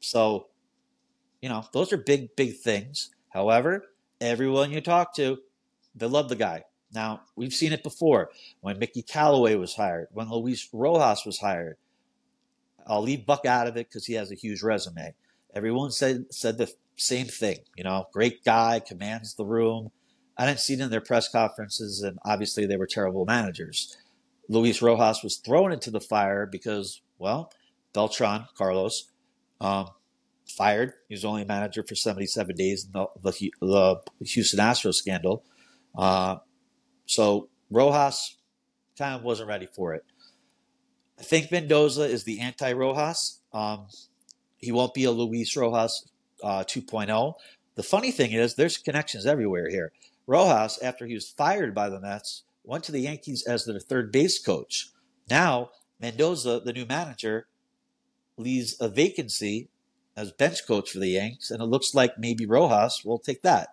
So, 0.00 0.48
you 1.40 1.48
know, 1.48 1.64
those 1.72 1.92
are 1.92 1.96
big, 1.98 2.34
big 2.36 2.56
things. 2.56 3.10
However, 3.30 3.84
everyone 4.20 4.70
you 4.70 4.80
talk 4.80 5.14
to, 5.16 5.38
they 5.94 6.06
love 6.06 6.28
the 6.28 6.36
guy. 6.36 6.64
Now, 6.92 7.22
we've 7.34 7.52
seen 7.52 7.72
it 7.72 7.82
before 7.82 8.30
when 8.60 8.78
Mickey 8.78 9.02
Callaway 9.02 9.56
was 9.56 9.74
hired, 9.74 10.08
when 10.12 10.30
Luis 10.30 10.68
Rojas 10.72 11.26
was 11.26 11.40
hired. 11.40 11.76
I'll 12.86 13.02
leave 13.02 13.26
Buck 13.26 13.44
out 13.44 13.66
of 13.66 13.76
it 13.76 13.88
because 13.88 14.06
he 14.06 14.14
has 14.14 14.30
a 14.30 14.36
huge 14.36 14.62
resume. 14.62 15.14
Everyone 15.56 15.90
said 15.90 16.26
said 16.30 16.58
the 16.58 16.70
same 16.96 17.28
thing. 17.28 17.60
You 17.76 17.84
know, 17.84 18.04
great 18.12 18.44
guy, 18.44 18.78
commands 18.78 19.34
the 19.34 19.46
room. 19.46 19.90
I 20.36 20.44
didn't 20.44 20.60
see 20.60 20.74
it 20.74 20.80
in 20.80 20.90
their 20.90 21.00
press 21.00 21.30
conferences, 21.30 22.02
and 22.02 22.18
obviously 22.26 22.66
they 22.66 22.76
were 22.76 22.86
terrible 22.86 23.24
managers. 23.24 23.96
Luis 24.50 24.82
Rojas 24.82 25.22
was 25.22 25.38
thrown 25.38 25.72
into 25.72 25.90
the 25.90 26.00
fire 26.00 26.44
because, 26.44 27.00
well, 27.18 27.50
Beltran 27.94 28.44
Carlos 28.54 29.10
um, 29.62 29.88
fired. 30.46 30.92
He 31.08 31.14
was 31.14 31.24
only 31.24 31.42
a 31.42 31.46
manager 31.46 31.82
for 31.82 31.94
77 31.94 32.54
days 32.54 32.84
in 32.84 32.92
the, 32.92 33.06
the, 33.22 33.50
the 33.62 34.26
Houston 34.26 34.60
Astros 34.60 34.96
scandal. 34.96 35.42
Uh, 35.96 36.36
so 37.06 37.48
Rojas 37.70 38.36
kind 38.98 39.14
of 39.14 39.22
wasn't 39.22 39.48
ready 39.48 39.68
for 39.74 39.94
it. 39.94 40.04
I 41.18 41.22
think 41.22 41.50
Mendoza 41.50 42.02
is 42.02 42.24
the 42.24 42.40
anti 42.40 42.74
Rojas. 42.74 43.40
Um, 43.54 43.86
he 44.58 44.72
won't 44.72 44.94
be 44.94 45.04
a 45.04 45.10
Luis 45.10 45.56
Rojas 45.56 46.08
uh, 46.42 46.64
2.0. 46.64 47.34
The 47.74 47.82
funny 47.82 48.10
thing 48.10 48.32
is, 48.32 48.54
there's 48.54 48.78
connections 48.78 49.26
everywhere 49.26 49.68
here. 49.68 49.92
Rojas, 50.26 50.78
after 50.82 51.06
he 51.06 51.14
was 51.14 51.28
fired 51.28 51.74
by 51.74 51.88
the 51.88 52.00
Mets, 52.00 52.44
went 52.64 52.84
to 52.84 52.92
the 52.92 53.00
Yankees 53.00 53.44
as 53.46 53.64
their 53.64 53.78
third 53.78 54.10
base 54.10 54.42
coach. 54.42 54.90
Now, 55.30 55.70
Mendoza, 56.00 56.60
the 56.64 56.72
new 56.72 56.86
manager, 56.86 57.46
leaves 58.36 58.76
a 58.80 58.88
vacancy 58.88 59.68
as 60.16 60.32
bench 60.32 60.66
coach 60.66 60.90
for 60.90 60.98
the 60.98 61.10
Yanks, 61.10 61.50
and 61.50 61.62
it 61.62 61.66
looks 61.66 61.94
like 61.94 62.18
maybe 62.18 62.46
Rojas 62.46 63.02
will 63.04 63.18
take 63.18 63.42
that. 63.42 63.68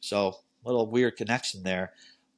So, 0.00 0.36
a 0.64 0.68
little 0.68 0.90
weird 0.90 1.16
connection 1.16 1.62
there. 1.62 1.92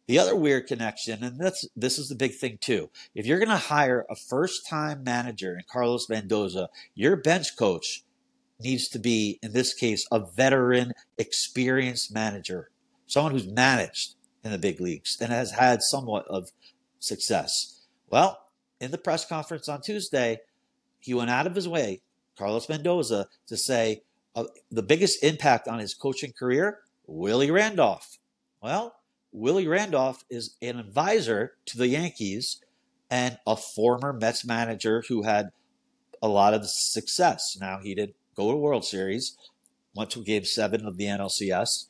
The 0.07 0.19
other 0.21 0.37
weird 0.37 0.67
connection, 0.67 1.25
and 1.25 1.41
that's 1.41 1.67
this 1.75 1.99
is 1.99 2.09
the 2.09 2.15
big 2.15 2.35
thing 2.35 2.59
too. 2.61 2.91
If 3.15 3.27
you're 3.27 3.41
going 3.41 3.49
to 3.49 3.57
hire 3.57 4.07
a 4.09 4.15
first-time 4.15 5.03
manager 5.03 5.55
in 5.55 5.65
Carlos 5.69 6.09
Mendoza, 6.09 6.69
your 6.95 7.17
bench 7.17 7.57
coach 7.57 8.05
needs 8.61 8.89
to 8.89 8.99
be, 8.99 9.39
in 9.43 9.53
this 9.53 9.75
case, 9.75 10.07
a 10.13 10.21
veteran, 10.21 10.93
experienced 11.19 12.15
manager, 12.15 12.71
someone 13.07 13.33
who's 13.33 13.49
managed 13.49 14.15
in 14.45 14.53
the 14.53 14.59
big 14.59 14.81
leagues 14.81 15.19
and 15.21 15.33
has 15.33 15.51
had 15.51 15.83
somewhat 15.83 16.27
of 16.29 16.51
success. 17.01 17.83
Well, 18.09 18.39
in 18.81 18.93
the 18.93 18.99
press 18.99 19.25
conference 19.25 19.69
on 19.69 19.81
Tuesday, 19.81 20.39
he 21.01 21.15
went 21.15 21.31
out 21.31 21.47
of 21.47 21.55
his 21.55 21.69
way, 21.69 22.01
Carlos 22.39 22.69
Mendoza, 22.69 23.27
to 23.49 23.57
say 23.57 24.03
uh, 24.35 24.45
the 24.71 24.83
biggest 24.83 25.23
impact 25.25 25.67
on 25.67 25.79
his 25.79 25.95
coaching 25.95 26.33
career, 26.33 26.81
Willie 27.07 27.51
Randolph. 27.51 28.19
Well, 28.63 28.96
Willie 29.37 29.69
Randolph 29.69 30.25
is 30.31 30.57
an 30.63 30.79
advisor 30.79 31.59
to 31.67 31.77
the 31.77 31.89
Yankees 31.89 32.59
and 33.11 33.37
a 33.47 33.55
former 33.55 34.15
Mets 34.15 34.47
manager 34.47 35.05
who 35.09 35.25
had 35.25 35.51
a 36.23 36.27
lot 36.27 36.55
of 36.55 36.67
success. 36.67 37.55
Now, 37.61 37.79
he 37.83 37.95
did 37.95 38.15
go 38.35 38.51
to 38.51 38.57
World 38.57 38.87
Series, 38.87 39.37
went 39.95 40.09
to 40.13 40.25
game 40.25 40.47
seven 40.47 40.87
of 40.87 40.97
the 40.97 41.05
NLCS 41.05 41.89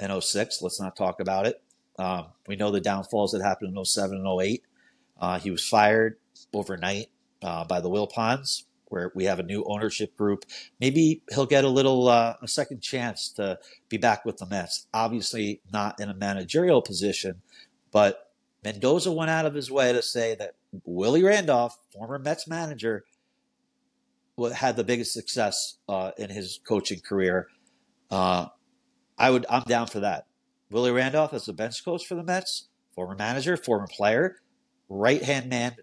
in 0.00 0.20
06. 0.20 0.62
Let's 0.62 0.80
not 0.80 0.96
talk 0.96 1.20
about 1.20 1.46
it. 1.46 1.62
Um, 1.98 2.28
we 2.48 2.56
know 2.56 2.70
the 2.70 2.80
downfalls 2.80 3.32
that 3.32 3.42
happened 3.42 3.76
in 3.76 3.84
07 3.84 4.16
and 4.16 4.42
08. 4.42 4.62
Uh, 5.20 5.38
he 5.38 5.50
was 5.50 5.68
fired 5.68 6.16
overnight 6.54 7.08
uh, 7.42 7.66
by 7.66 7.82
the 7.82 7.90
Wilpons 7.90 8.62
where 8.88 9.12
we 9.14 9.24
have 9.24 9.38
a 9.38 9.42
new 9.42 9.64
ownership 9.66 10.16
group. 10.16 10.44
Maybe 10.80 11.22
he'll 11.30 11.46
get 11.46 11.64
a 11.64 11.68
little 11.68 12.08
uh, 12.08 12.34
a 12.42 12.48
second 12.48 12.80
chance 12.80 13.28
to 13.30 13.58
be 13.88 13.96
back 13.96 14.24
with 14.24 14.38
the 14.38 14.46
Mets. 14.46 14.86
Obviously, 14.94 15.60
not 15.72 16.00
in 16.00 16.08
a 16.08 16.14
managerial 16.14 16.82
position, 16.82 17.42
but 17.92 18.30
Mendoza 18.64 19.12
went 19.12 19.30
out 19.30 19.46
of 19.46 19.54
his 19.54 19.70
way 19.70 19.92
to 19.92 20.02
say 20.02 20.34
that 20.36 20.54
Willie 20.84 21.22
Randolph, 21.22 21.78
former 21.92 22.18
Mets 22.18 22.48
manager, 22.48 23.04
had 24.54 24.76
the 24.76 24.84
biggest 24.84 25.12
success 25.12 25.78
uh, 25.88 26.10
in 26.18 26.30
his 26.30 26.60
coaching 26.66 27.00
career. 27.00 27.46
Uh, 28.10 28.46
I 29.18 29.30
would, 29.30 29.46
I'm 29.48 29.62
down 29.62 29.86
for 29.86 30.00
that. 30.00 30.26
Willie 30.70 30.90
Randolph 30.90 31.32
as 31.32 31.46
the 31.46 31.52
bench 31.52 31.84
coach 31.84 32.06
for 32.06 32.16
the 32.16 32.24
Mets, 32.24 32.68
former 32.94 33.14
manager, 33.14 33.56
former 33.56 33.86
player, 33.86 34.36
right 34.88 35.22
hand 35.22 35.48
man 35.48 35.76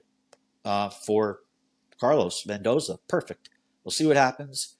uh, 0.66 0.90
for 0.90 1.40
Carlos 2.00 2.46
Mendoza. 2.46 3.00
Perfect. 3.08 3.50
We'll 3.84 3.92
see 3.92 4.06
what 4.06 4.18
happens. 4.18 4.78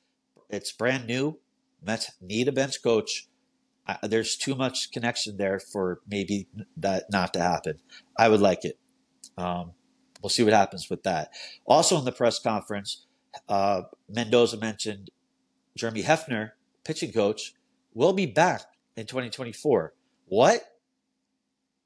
It's 0.50 0.72
brand 0.72 1.08
new. 1.08 1.40
Mets 1.82 2.12
need 2.22 2.48
a 2.48 2.52
bench 2.52 2.82
coach. 2.84 3.28
I, 3.88 3.98
there's 4.04 4.38
too 4.38 4.56
much 4.56 4.92
connection 4.92 5.38
there 5.38 5.60
for 5.60 6.00
maybe 6.08 6.48
that 6.78 7.06
not 7.12 7.34
to 7.34 7.42
happen. 7.42 7.80
I 8.18 8.30
would 8.30 8.40
like 8.40 8.64
it. 8.64 8.80
Um, 9.38 9.72
we'll 10.22 10.30
see 10.30 10.44
what 10.44 10.54
happens 10.54 10.90
with 10.90 11.04
that. 11.04 11.32
Also 11.66 11.98
in 11.98 12.06
the 12.06 12.12
press 12.12 12.40
conference, 12.40 13.06
uh, 13.50 13.82
Mendoza 14.08 14.58
mentioned 14.58 15.10
Jeremy 15.76 16.04
Hefner, 16.04 16.52
pitching 16.86 17.12
coach, 17.12 17.54
will 17.94 18.14
be 18.14 18.26
back 18.26 18.62
in 18.96 19.06
2024. 19.06 19.94
What? 20.26 20.64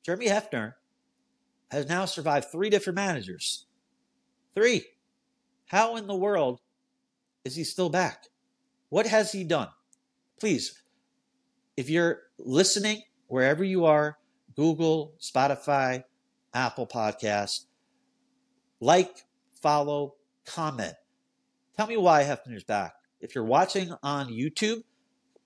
Jeremy 0.05 0.27
Hefner 0.27 0.73
has 1.71 1.87
now 1.87 2.05
survived 2.05 2.47
three 2.51 2.69
different 2.69 2.95
managers. 2.95 3.65
Three. 4.55 4.85
How 5.67 5.97
in 5.97 6.07
the 6.07 6.15
world 6.15 6.61
is 7.43 7.55
he 7.55 7.63
still 7.63 7.89
back? 7.89 8.23
What 8.89 9.05
has 9.05 9.33
he 9.33 9.43
done? 9.43 9.67
Please, 10.39 10.81
if 11.75 11.89
you're 11.89 12.21
listening 12.39 13.03
wherever 13.27 13.63
you 13.63 13.85
are, 13.85 14.17
Google, 14.55 15.13
Spotify, 15.19 16.03
Apple 16.53 16.87
Podcast, 16.87 17.65
like, 18.79 19.25
follow, 19.61 20.15
comment. 20.45 20.93
Tell 21.75 21.87
me 21.87 21.97
why 21.97 22.23
Hefner's 22.23 22.63
back. 22.63 22.93
If 23.19 23.35
you're 23.35 23.43
watching 23.43 23.93
on 24.01 24.29
YouTube, 24.29 24.83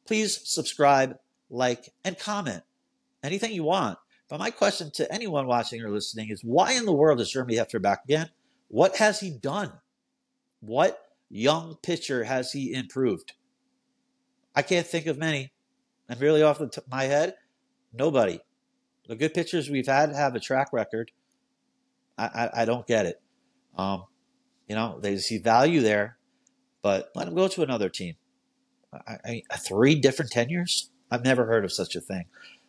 please 0.06 0.40
subscribe, 0.44 1.18
like, 1.50 1.90
and 2.06 2.18
comment. 2.18 2.64
Anything 3.24 3.54
you 3.54 3.64
want. 3.64 3.98
But 4.30 4.40
my 4.40 4.52
question 4.52 4.92
to 4.92 5.12
anyone 5.12 5.48
watching 5.48 5.82
or 5.82 5.90
listening 5.90 6.30
is 6.30 6.42
why 6.44 6.74
in 6.74 6.86
the 6.86 6.94
world 6.94 7.20
is 7.20 7.32
Jeremy 7.32 7.56
Hefner 7.56 7.82
back 7.82 8.04
again? 8.04 8.30
What 8.68 8.98
has 8.98 9.20
he 9.20 9.32
done? 9.32 9.74
What 10.62 11.00
young 11.30 11.78
pitcher 11.82 12.24
has 12.24 12.54
he 12.54 12.74
improved? 12.74 13.34
I 14.56 14.62
can't 14.62 14.88
think 14.88 15.08
of 15.08 15.18
many. 15.18 15.52
And 16.08 16.20
really, 16.20 16.44
off 16.44 16.60
the 16.60 16.68
top 16.68 16.86
of 16.86 16.92
my 16.92 17.06
head, 17.06 17.36
nobody. 17.94 18.40
The 19.08 19.16
good 19.16 19.34
pitchers 19.34 19.70
we've 19.70 19.88
had 19.88 20.14
have 20.14 20.36
a 20.36 20.40
track 20.40 20.72
record. 20.72 21.12
I, 22.18 22.26
I, 22.26 22.62
I 22.62 22.66
don't 22.66 22.86
get 22.86 23.06
it. 23.06 23.22
Um, 23.78 24.06
you 24.68 24.76
know, 24.76 25.00
they 25.00 25.18
see 25.18 25.38
value 25.38 25.82
there, 25.82 26.18
but 26.82 27.12
let 27.16 27.28
him 27.28 27.36
go 27.36 27.48
to 27.48 27.64
another 27.64 27.90
team. 27.90 28.16
I, 28.94 29.44
I, 29.50 29.58
three 29.58 29.96
different 29.96 30.32
tenures? 30.32 30.90
I've 31.10 31.24
never 31.24 31.46
heard 31.46 31.66
of 31.66 31.72
such 31.72 31.96
a 31.96 32.02
thing. 32.02 32.26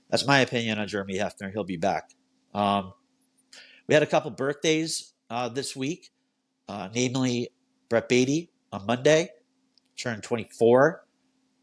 That's 0.08 0.26
my 0.26 0.40
opinion 0.40 0.78
on 0.78 0.88
Jeremy 0.88 1.14
Hefner. 1.14 1.52
He'll 1.52 1.64
be 1.64 1.76
back. 1.76 2.10
Um, 2.54 2.92
we 3.86 3.94
had 3.94 4.02
a 4.02 4.06
couple 4.06 4.30
birthdays 4.30 5.12
uh, 5.30 5.48
this 5.48 5.74
week, 5.74 6.10
uh, 6.68 6.88
namely 6.94 7.50
Brett 7.92 8.08
Baty 8.08 8.50
on 8.72 8.86
Monday, 8.86 9.28
turned 9.98 10.22
24, 10.22 11.04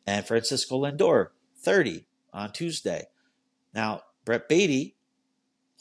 and 0.06 0.28
Francisco 0.28 0.80
Lindor, 0.80 1.30
30, 1.58 2.06
on 2.32 2.52
Tuesday. 2.52 3.08
Now, 3.74 4.04
Brett 4.26 4.48
Baty, 4.48 4.96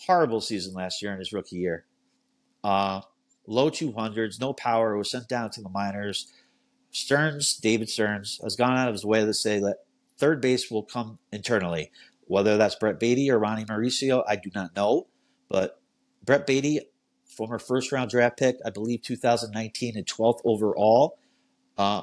horrible 0.07 0.41
season 0.41 0.73
last 0.73 1.03
year 1.03 1.13
in 1.13 1.19
his 1.19 1.35
rookie 1.35 1.57
year. 1.57 1.85
Uh, 2.65 3.03
low 3.47 3.69
200s, 3.69 4.41
no 4.41 4.55
power, 4.55 4.97
was 4.97 5.11
sent 5.11 5.29
down 5.29 5.51
to 5.51 5.61
the 5.61 5.69
minors. 5.69 6.33
Stearns, 6.93 7.55
David 7.55 7.91
Stearns, 7.91 8.41
has 8.43 8.57
gone 8.57 8.79
out 8.79 8.89
of 8.89 8.95
his 8.95 9.05
way 9.05 9.23
to 9.27 9.35
say 9.35 9.61
that 9.61 9.81
third 10.17 10.41
base 10.41 10.71
will 10.71 10.83
come 10.83 11.19
internally. 11.31 11.91
Whether 12.25 12.57
that's 12.57 12.75
Brett 12.75 12.99
Baty 12.99 13.31
or 13.31 13.39
Ronnie 13.39 13.67
Mauricio, 13.67 14.25
I 14.27 14.37
do 14.37 14.49
not 14.55 14.75
know. 14.75 15.09
But 15.51 15.79
Brett 16.25 16.47
Baty, 16.47 16.81
former 17.39 17.59
first 17.61 17.93
round 17.93 18.11
draft 18.11 18.37
pick, 18.37 18.57
I 18.67 18.71
believe 18.71 19.03
2019 19.03 19.97
and 19.97 20.05
12th 20.05 20.41
overall. 20.45 21.17
Uh, 21.79 22.03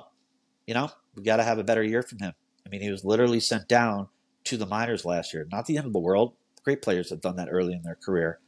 you 0.65 0.73
know, 0.73 0.89
we 1.13 1.23
got 1.23 1.37
to 1.37 1.43
have 1.43 1.59
a 1.59 1.63
better 1.63 1.83
year 1.83 2.01
from 2.01 2.19
him. 2.19 2.33
I 2.65 2.69
mean, 2.69 2.81
he 2.81 2.89
was 2.89 3.03
literally 3.03 3.41
sent 3.41 3.67
down 3.67 4.07
to 4.45 4.55
the 4.55 4.65
minors 4.65 5.03
last 5.03 5.33
year. 5.33 5.45
Not 5.51 5.65
the 5.65 5.77
end 5.77 5.85
of 5.85 5.93
the 5.93 5.99
world. 5.99 6.33
Great 6.63 6.81
players 6.81 7.09
have 7.09 7.21
done 7.21 7.35
that 7.35 7.49
early 7.51 7.73
in 7.73 7.83
their 7.83 7.95
career. 7.95 8.39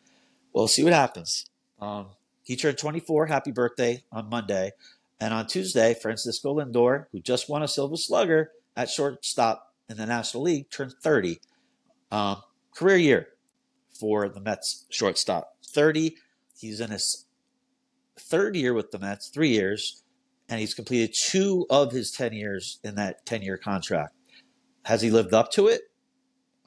We'll 0.53 0.69
see 0.69 0.83
what 0.83 0.93
happens. 0.93 1.45
Um, 1.79 2.07
he 2.41 2.55
turned 2.55 2.77
24. 2.77 3.27
Happy 3.27 3.51
birthday 3.51 4.03
on 4.11 4.29
Monday. 4.29 4.71
And 5.19 5.33
on 5.33 5.45
Tuesday, 5.45 5.93
Francisco 5.93 6.55
Lindor, 6.55 7.07
who 7.11 7.19
just 7.19 7.49
won 7.49 7.63
a 7.63 7.67
Silver 7.67 7.97
Slugger 7.97 8.51
at 8.77 8.89
shortstop 8.89 9.73
in 9.89 9.97
the 9.97 10.05
National 10.05 10.43
League, 10.43 10.69
turned 10.69 10.93
30. 10.93 11.39
Um, 12.11 12.37
career 12.73 12.97
year 12.97 13.27
for 13.99 14.29
the 14.29 14.39
Mets 14.39 14.85
shortstop. 14.89 15.57
30. 15.65 16.15
He's 16.59 16.79
in 16.79 16.91
his 16.91 17.25
third 18.19 18.55
year 18.55 18.73
with 18.73 18.91
the 18.91 18.99
Mets, 18.99 19.29
three 19.29 19.49
years, 19.49 20.03
and 20.49 20.59
he's 20.59 20.73
completed 20.73 21.15
two 21.15 21.65
of 21.69 21.91
his 21.91 22.11
10 22.11 22.33
years 22.33 22.79
in 22.83 22.95
that 22.95 23.25
10 23.25 23.41
year 23.41 23.57
contract. 23.57 24.15
Has 24.85 25.01
he 25.01 25.11
lived 25.11 25.33
up 25.33 25.51
to 25.51 25.67
it? 25.67 25.81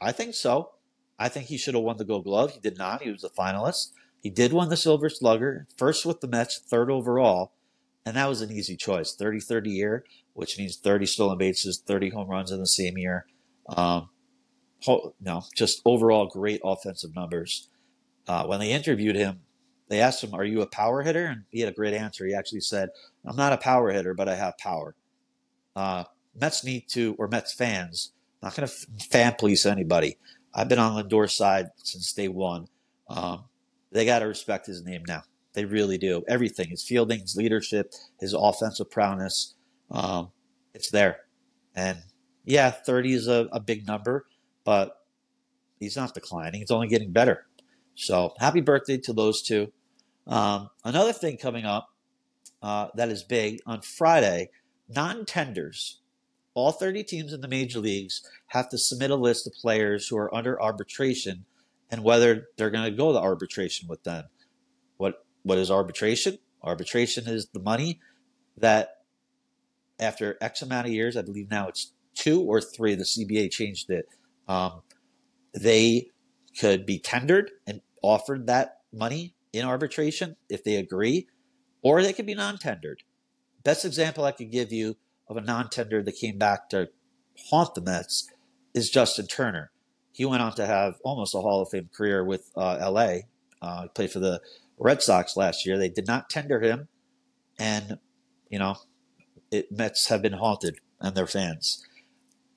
I 0.01 0.13
think 0.13 0.35
so. 0.35 0.73
I 1.19 1.29
think 1.29 1.47
he 1.47 1.59
should 1.59 1.75
have 1.75 1.83
won 1.83 1.97
the 1.97 2.05
Gold 2.05 2.25
Glove. 2.25 2.53
He 2.53 2.61
did 2.61 2.79
not. 2.79 3.03
He 3.03 3.11
was 3.11 3.25
a 3.25 3.31
finalist. 3.31 3.93
He 4.23 4.31
did 4.31 4.53
win 4.53 4.69
the 4.69 4.77
Silver 4.77 5.09
Slugger, 5.09 5.67
first 5.77 6.07
with 6.07 6.21
the 6.21 6.29
Mets, 6.29 6.59
third 6.59 6.91
overall, 6.91 7.53
and 8.05 8.17
that 8.17 8.29
was 8.29 8.43
an 8.43 8.51
easy 8.51 8.77
choice. 8.77 9.15
30 9.15 9.41
30 9.41 9.71
year, 9.71 10.05
which 10.35 10.59
means 10.59 10.77
30 10.77 11.07
stolen 11.07 11.39
bases, 11.39 11.83
30 11.87 12.11
home 12.11 12.29
runs 12.29 12.51
in 12.51 12.61
the 12.61 12.67
same 12.67 12.97
year. 12.97 13.27
Um, 13.69 14.11
no, 15.21 15.45
just 15.55 15.83
overall 15.85 16.27
great 16.27 16.61
offensive 16.65 17.15
numbers. 17.15 17.69
Uh, 18.27 18.47
when 18.47 18.61
they 18.61 18.73
interviewed 18.73 19.17
him, 19.17 19.41
they 19.91 20.01
asked 20.01 20.25
him, 20.25 20.33
Are 20.33 20.45
you 20.45 20.63
a 20.63 20.67
power 20.67 21.03
hitter? 21.03 21.27
And 21.27 21.43
he 21.51 21.61
had 21.61 21.69
a 21.69 21.75
great 21.75 21.93
answer. 21.93 22.25
He 22.25 22.35
actually 22.35 22.63
said, 22.63 22.89
I'm 23.27 23.37
not 23.37 23.53
a 23.53 23.59
power 23.59 23.91
hitter, 23.91 24.15
but 24.15 24.29
I 24.29 24.37
have 24.37 24.57
power. 24.57 24.95
Uh, 25.77 26.05
Mets 26.41 26.65
need 26.65 26.89
to, 26.93 27.15
or 27.19 27.29
Mets 27.29 27.53
fans, 27.53 28.13
not 28.43 28.55
going 28.55 28.67
to 28.67 28.75
fan 29.11 29.35
police 29.39 29.67
anybody. 29.67 30.17
I've 30.55 30.69
been 30.69 30.79
on 30.79 30.95
Lindor's 30.95 31.37
side 31.37 31.67
since 31.77 32.13
day 32.13 32.29
one. 32.29 32.69
Um, 33.09 33.45
they 33.93 34.07
got 34.07 34.21
to 34.21 34.27
respect 34.27 34.67
his 34.67 34.83
name 34.83 35.03
now. 35.07 35.25
They 35.53 35.65
really 35.65 35.99
do. 35.99 36.23
Everything 36.29 36.71
his 36.71 36.85
fielding, 36.85 37.21
his 37.21 37.37
leadership, 37.37 37.93
his 38.21 38.33
offensive 38.33 38.91
prowess 38.91 39.55
um, 39.91 40.31
it's 40.75 40.91
there. 40.91 41.19
And 41.75 41.99
yeah, 42.45 42.71
30 42.71 43.15
is 43.15 43.29
a, 43.29 43.49
a 43.53 43.61
big 43.61 43.87
number, 43.87 44.27
but 44.65 44.97
he's 45.79 45.97
not 45.97 46.15
declining. 46.15 46.61
He's 46.61 46.71
only 46.71 46.89
getting 46.89 47.13
better. 47.13 47.47
So 47.95 48.35
happy 48.39 48.61
birthday 48.61 48.99
to 48.99 49.13
those 49.13 49.43
two. 49.43 49.73
Um, 50.31 50.71
another 50.85 51.13
thing 51.13 51.37
coming 51.37 51.65
up 51.65 51.89
uh, 52.63 52.89
that 52.95 53.09
is 53.09 53.25
big 53.25 53.59
on 53.67 53.83
Friday 53.83 54.51
non 54.89 55.27
tenders. 55.27 56.01
All 56.55 56.73
30 56.73 57.05
teams 57.05 57.33
in 57.33 57.41
the 57.41 57.49
major 57.49 57.81
leagues 57.81 58.23
have 58.49 58.69
to 58.71 58.79
submit 58.79 59.11
a 59.11 59.17
list 59.17 59.47
of 59.47 59.53
players 59.55 60.09
who 60.09 60.17
are 60.17 60.35
under 60.35 60.61
arbitration 60.61 61.45
and 61.91 62.05
whether 62.05 62.49
they're 62.57 62.71
going 62.71 62.91
to 62.91 62.97
go 62.97 63.13
to 63.13 63.19
arbitration 63.19 63.89
with 63.89 64.05
them. 64.05 64.25
What 64.97 65.25
what 65.43 65.59
is 65.59 65.71
arbitration? 65.71 66.39
Arbitration 66.63 67.27
is 67.27 67.49
the 67.53 67.61
money 67.61 67.99
that 68.57 68.99
after 69.99 70.37
X 70.41 70.63
amount 70.63 70.87
of 70.87 70.93
years, 70.93 71.17
I 71.17 71.23
believe 71.23 71.51
now 71.51 71.69
it's 71.69 71.93
two 72.15 72.43
or 72.43 72.61
three, 72.61 72.95
the 72.95 73.05
CBA 73.05 73.51
changed 73.51 73.91
it. 73.91 74.07
Um, 74.47 74.83
they 75.55 76.11
could 76.59 76.85
be 76.87 76.99
tendered 76.99 77.51
and 77.67 77.81
offered 78.03 78.47
that 78.47 78.81
money 78.93 79.35
in 79.53 79.65
arbitration 79.65 80.37
if 80.49 80.65
they 80.65 80.77
agree, 80.77 81.27
or 81.83 82.03
they 82.03 82.13
could 82.13 82.27
be 82.27 82.35
non-tendered. 82.35 83.03
Best 83.65 83.85
example 83.85 84.25
I 84.25 84.33
could 84.33 84.51
give 84.51 84.73
you 84.73 84.97
of 85.29 85.37
a 85.37 85.41
non-tender 85.41 86.03
that 86.03 86.17
came 86.17 86.39
back 86.39 86.69
to 86.71 86.91
haunt 87.51 87.75
the 87.75 87.81
Mets 87.81 88.29
is 88.75 88.91
Justin 88.91 89.27
Turner 89.27 89.71
he 90.13 90.25
went 90.25 90.43
on 90.43 90.53
to 90.55 90.67
have 90.67 90.97
almost 91.03 91.35
a 91.35 91.41
Hall 91.41 91.63
of 91.63 91.71
Fame 91.71 91.89
career 91.95 92.25
with 92.25 92.51
uh, 92.57 92.91
LA. 92.91 93.21
Uh, 93.63 93.89
played 93.89 94.11
for 94.11 94.21
the 94.21 94.41
Red 94.79 95.03
Sox 95.03 95.37
last 95.37 95.67
year. 95.67 95.79
They 95.79 95.89
did 95.89 96.07
not 96.07 96.31
tender 96.31 96.61
him, 96.61 96.89
and 97.59 97.99
you 98.49 98.59
know, 98.59 98.77
it, 99.51 99.71
Mets 99.71 100.09
have 100.09 100.23
been 100.23 100.35
haunted 100.35 100.79
and 101.01 101.15
their 101.15 101.27
fans. 101.27 101.83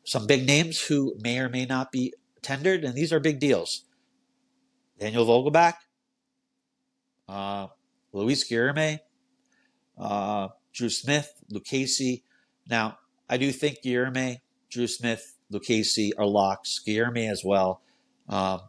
Some 0.04 0.28
big 0.28 0.46
names 0.46 0.82
who 0.82 1.16
may 1.22 1.40
or 1.40 1.50
may 1.50 1.66
not 1.66 1.92
be 1.92 2.14
tendered, 2.42 2.84
and 2.84 2.96
these 2.96 3.14
are 3.14 3.20
big 3.20 3.40
deals. 3.40 3.86
Daniel 5.00 5.26
Vogelbach, 5.26 5.76
uh, 7.28 7.68
Luis 8.12 8.50
Guillorme, 8.50 9.00
uh, 9.98 10.48
Drew 10.74 10.90
Smith, 10.90 11.34
Lucchesi. 11.52 12.24
Now, 12.68 12.98
I 13.30 13.38
do 13.38 13.52
think 13.52 13.80
Guillorme, 13.84 14.40
Drew 14.70 14.88
Smith, 14.88 15.38
Lucchesi 15.52 16.12
are 16.18 16.26
locks. 16.26 16.82
Guillorme 16.86 17.30
as 17.30 17.44
well. 17.44 17.82
Um, 18.28 18.62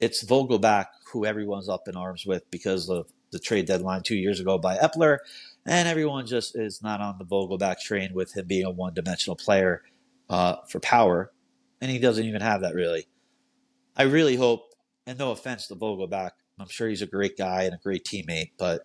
it's 0.00 0.24
Vogelbach 0.24 0.86
who 1.12 1.24
everyone's 1.24 1.68
up 1.68 1.86
in 1.86 1.96
arms 1.96 2.26
with 2.26 2.50
because 2.50 2.88
of 2.88 3.06
the 3.30 3.38
trade 3.38 3.66
deadline 3.66 4.02
two 4.02 4.16
years 4.16 4.40
ago 4.40 4.58
by 4.58 4.76
Eppler, 4.76 5.18
and 5.64 5.88
everyone 5.88 6.26
just 6.26 6.56
is 6.56 6.82
not 6.82 7.00
on 7.00 7.18
the 7.18 7.24
Vogelbach 7.24 7.80
train 7.80 8.12
with 8.14 8.36
him 8.36 8.46
being 8.46 8.64
a 8.64 8.70
one-dimensional 8.70 9.36
player 9.36 9.82
uh, 10.28 10.56
for 10.68 10.80
power, 10.80 11.32
and 11.80 11.90
he 11.90 11.98
doesn't 11.98 12.24
even 12.24 12.40
have 12.40 12.62
that 12.62 12.74
really. 12.74 13.06
I 13.96 14.04
really 14.04 14.36
hope, 14.36 14.74
and 15.06 15.18
no 15.18 15.30
offense 15.30 15.68
to 15.68 15.76
Vogelbach, 15.76 16.30
I'm 16.58 16.68
sure 16.68 16.88
he's 16.88 17.02
a 17.02 17.06
great 17.06 17.36
guy 17.36 17.62
and 17.64 17.74
a 17.74 17.78
great 17.82 18.04
teammate, 18.04 18.52
but 18.58 18.82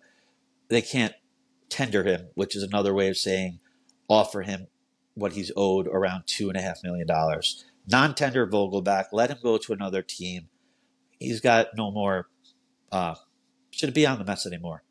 they 0.68 0.82
can't 0.82 1.14
tender 1.68 2.04
him, 2.04 2.28
which 2.34 2.56
is 2.56 2.62
another 2.62 2.92
way 2.92 3.08
of 3.08 3.16
saying 3.16 3.60
offer 4.08 4.42
him 4.42 4.66
what 5.14 5.32
he's 5.32 5.52
owed 5.56 5.86
around 5.86 6.24
two 6.26 6.48
and 6.48 6.58
a 6.58 6.62
half 6.62 6.82
million 6.82 7.06
dollars. 7.06 7.64
Non-tender 7.86 8.46
Vogelbach, 8.46 9.06
let 9.12 9.30
him 9.30 9.38
go 9.42 9.58
to 9.58 9.72
another 9.72 10.02
team. 10.02 10.48
He's 11.18 11.40
got 11.40 11.68
no 11.76 11.90
more. 11.90 12.28
Uh, 12.90 13.14
should 13.70 13.94
be 13.94 14.06
on 14.06 14.18
the 14.18 14.24
Mets 14.24 14.46
anymore. 14.46 14.82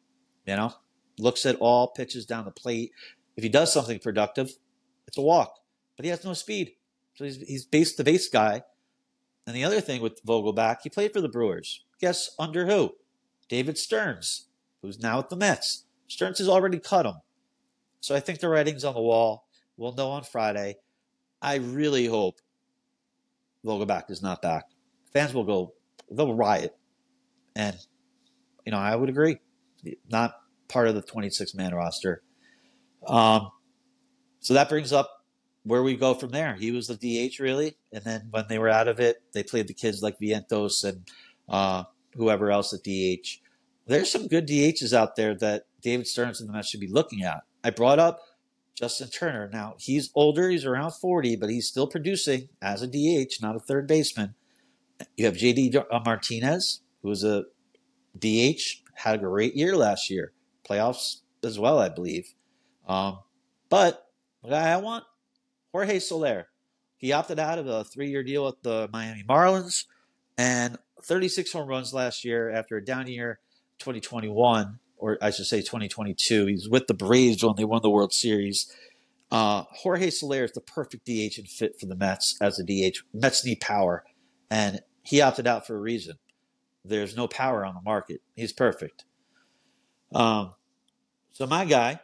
You 0.46 0.56
know, 0.56 0.74
looks 1.18 1.46
at 1.46 1.58
all 1.58 1.88
pitches 1.88 2.26
down 2.26 2.46
the 2.46 2.52
plate. 2.52 2.92
If 3.36 3.44
he 3.44 3.50
does 3.50 3.72
something 3.74 4.00
productive, 4.00 4.52
it's 5.08 5.18
a 5.18 5.22
walk. 5.22 5.54
But 5.96 6.06
he 6.06 6.10
has 6.12 6.24
no 6.24 6.34
speed, 6.34 6.72
so 7.16 7.26
he's 7.26 7.38
he's 7.38 7.66
base 7.66 7.96
the 7.96 8.04
base 8.04 8.30
guy. 8.30 8.64
And 9.46 9.56
the 9.56 9.64
other 9.64 9.82
thing 9.82 10.02
with 10.02 10.24
Vogelbach, 10.26 10.78
he 10.84 10.90
played 10.90 11.12
for 11.12 11.22
the 11.22 11.30
Brewers. 11.30 11.84
Guess 12.00 12.36
under 12.40 12.66
who? 12.66 12.96
David 13.48 13.78
Stearns, 13.78 14.48
who's 14.82 15.00
now 15.00 15.20
at 15.20 15.30
the 15.30 15.36
Mets. 15.36 15.86
Stearns 16.08 16.38
has 16.40 16.50
already 16.50 16.80
cut 16.80 17.06
him. 17.06 17.16
So 18.02 18.16
I 18.16 18.20
think 18.20 18.40
the 18.40 18.50
writing's 18.50 18.86
on 18.86 18.94
the 18.94 19.02
wall. 19.02 19.48
We'll 19.78 19.94
know 19.94 20.10
on 20.10 20.24
Friday. 20.24 20.78
I 21.42 21.56
really 21.56 22.06
hope 22.06 22.40
Vogelbach 23.66 24.10
is 24.10 24.22
not 24.22 24.42
back. 24.42 24.66
Fans 25.14 25.34
will 25.34 25.44
go, 25.44 25.74
they'll 26.10 26.34
riot. 26.34 26.76
And, 27.56 27.76
you 28.66 28.72
know, 28.72 28.78
I 28.78 28.96
would 28.96 29.10
agree. 29.10 29.38
Not 30.10 30.36
part 30.68 30.88
of 30.88 30.96
the 30.96 31.02
26 31.02 31.54
man 31.56 31.74
roster. 31.74 32.22
Um, 33.08 33.52
so 34.40 34.54
that 34.54 34.70
brings 34.70 34.94
up 34.94 35.10
where 35.64 35.84
we 35.84 35.96
go 35.96 36.14
from 36.14 36.30
there. 36.30 36.56
He 36.56 36.72
was 36.72 36.88
the 36.88 36.96
DH, 36.96 37.40
really. 37.40 37.76
And 37.92 38.04
then 38.04 38.28
when 38.32 38.46
they 38.48 38.60
were 38.60 38.70
out 38.70 38.88
of 38.88 39.00
it, 39.00 39.22
they 39.34 39.44
played 39.44 39.68
the 39.68 39.74
kids 39.74 40.02
like 40.02 40.20
Vientos 40.20 40.84
and 40.84 41.06
uh, 41.50 41.84
whoever 42.14 42.52
else 42.52 42.74
at 42.74 42.84
DH. 42.84 43.42
There's 43.86 44.12
some 44.12 44.28
good 44.28 44.48
DHs 44.48 44.94
out 44.94 45.16
there 45.16 45.36
that 45.36 45.66
David 45.82 46.08
Stearns 46.08 46.40
and 46.40 46.50
the 46.50 46.54
Mets 46.54 46.70
should 46.70 46.80
be 46.80 46.88
looking 46.88 47.24
at. 47.24 47.42
I 47.64 47.72
brought 47.72 48.00
up 48.00 48.20
Justin 48.76 49.10
Turner. 49.10 49.50
Now, 49.52 49.76
he's 49.80 50.10
older, 50.16 50.50
he's 50.50 50.66
around 50.66 50.92
40, 50.92 51.36
but 51.36 51.50
he's 51.50 51.68
still 51.68 51.88
producing 51.88 52.50
as 52.62 52.82
a 52.82 52.88
DH, 52.88 53.42
not 53.42 53.56
a 53.56 53.60
third 53.60 53.88
baseman. 53.88 54.36
You 55.18 55.26
have 55.26 55.36
JD 55.36 55.86
Martinez, 56.06 56.82
who 57.02 57.10
was 57.10 57.24
a 57.24 57.46
DH, 58.18 58.62
had 58.94 59.16
a 59.16 59.18
great 59.18 59.56
year 59.56 59.76
last 59.76 60.10
year, 60.10 60.34
playoffs 60.68 61.22
as 61.44 61.58
well, 61.58 61.80
I 61.80 61.90
believe. 61.90 62.34
Um, 62.88 63.20
but 63.70 64.08
the 64.44 64.50
guy 64.50 64.72
I 64.72 64.78
want, 64.78 65.04
Jorge 65.72 66.00
Soler. 66.00 66.48
He 66.98 67.14
opted 67.14 67.40
out 67.40 67.60
of 67.60 67.68
a 67.68 67.86
three 67.86 68.10
year 68.10 68.24
deal 68.24 68.46
with 68.46 68.62
the 68.62 68.90
Miami 68.92 69.24
Marlins 69.24 69.86
and 70.38 70.78
36 71.04 71.52
home 71.54 71.68
runs 71.68 71.94
last 71.94 72.24
year 72.26 72.50
after 72.50 72.78
a 72.78 72.84
down 72.84 73.08
year 73.08 73.40
2021 73.80 74.80
or 75.00 75.18
I 75.22 75.32
should 75.32 75.46
say 75.46 75.62
2022. 75.62 76.46
He's 76.46 76.70
with 76.70 76.88
the 76.88 76.94
Braves 76.94 77.44
when 77.44 77.56
they 77.56 77.64
won 77.64 77.82
the 77.82 77.90
World 77.90 78.14
Series. 78.14 78.72
Uh, 79.32 79.64
Jorge 79.72 80.10
Soler 80.10 80.44
is 80.44 80.52
the 80.52 80.62
perfect 80.62 81.06
DH 81.06 81.38
and 81.38 81.48
fit 81.48 81.80
for 81.80 81.86
the 81.86 81.96
Mets 81.96 82.38
as 82.42 82.60
a 82.60 82.64
DH. 82.64 82.98
Mets 83.14 83.46
need 83.46 83.62
power, 83.62 84.04
and 84.50 84.82
he 85.04 85.22
opted 85.22 85.48
out 85.48 85.66
for 85.66 85.76
a 85.76 85.80
reason. 85.80 86.18
There's 86.84 87.16
no 87.16 87.28
power 87.28 87.66
on 87.66 87.76
the 87.76 87.82
market. 87.82 88.22
He's 88.36 88.54
perfect. 88.54 89.06
Um, 90.14 90.54
so 91.32 91.46
my 91.48 91.66
guy, 91.66 92.02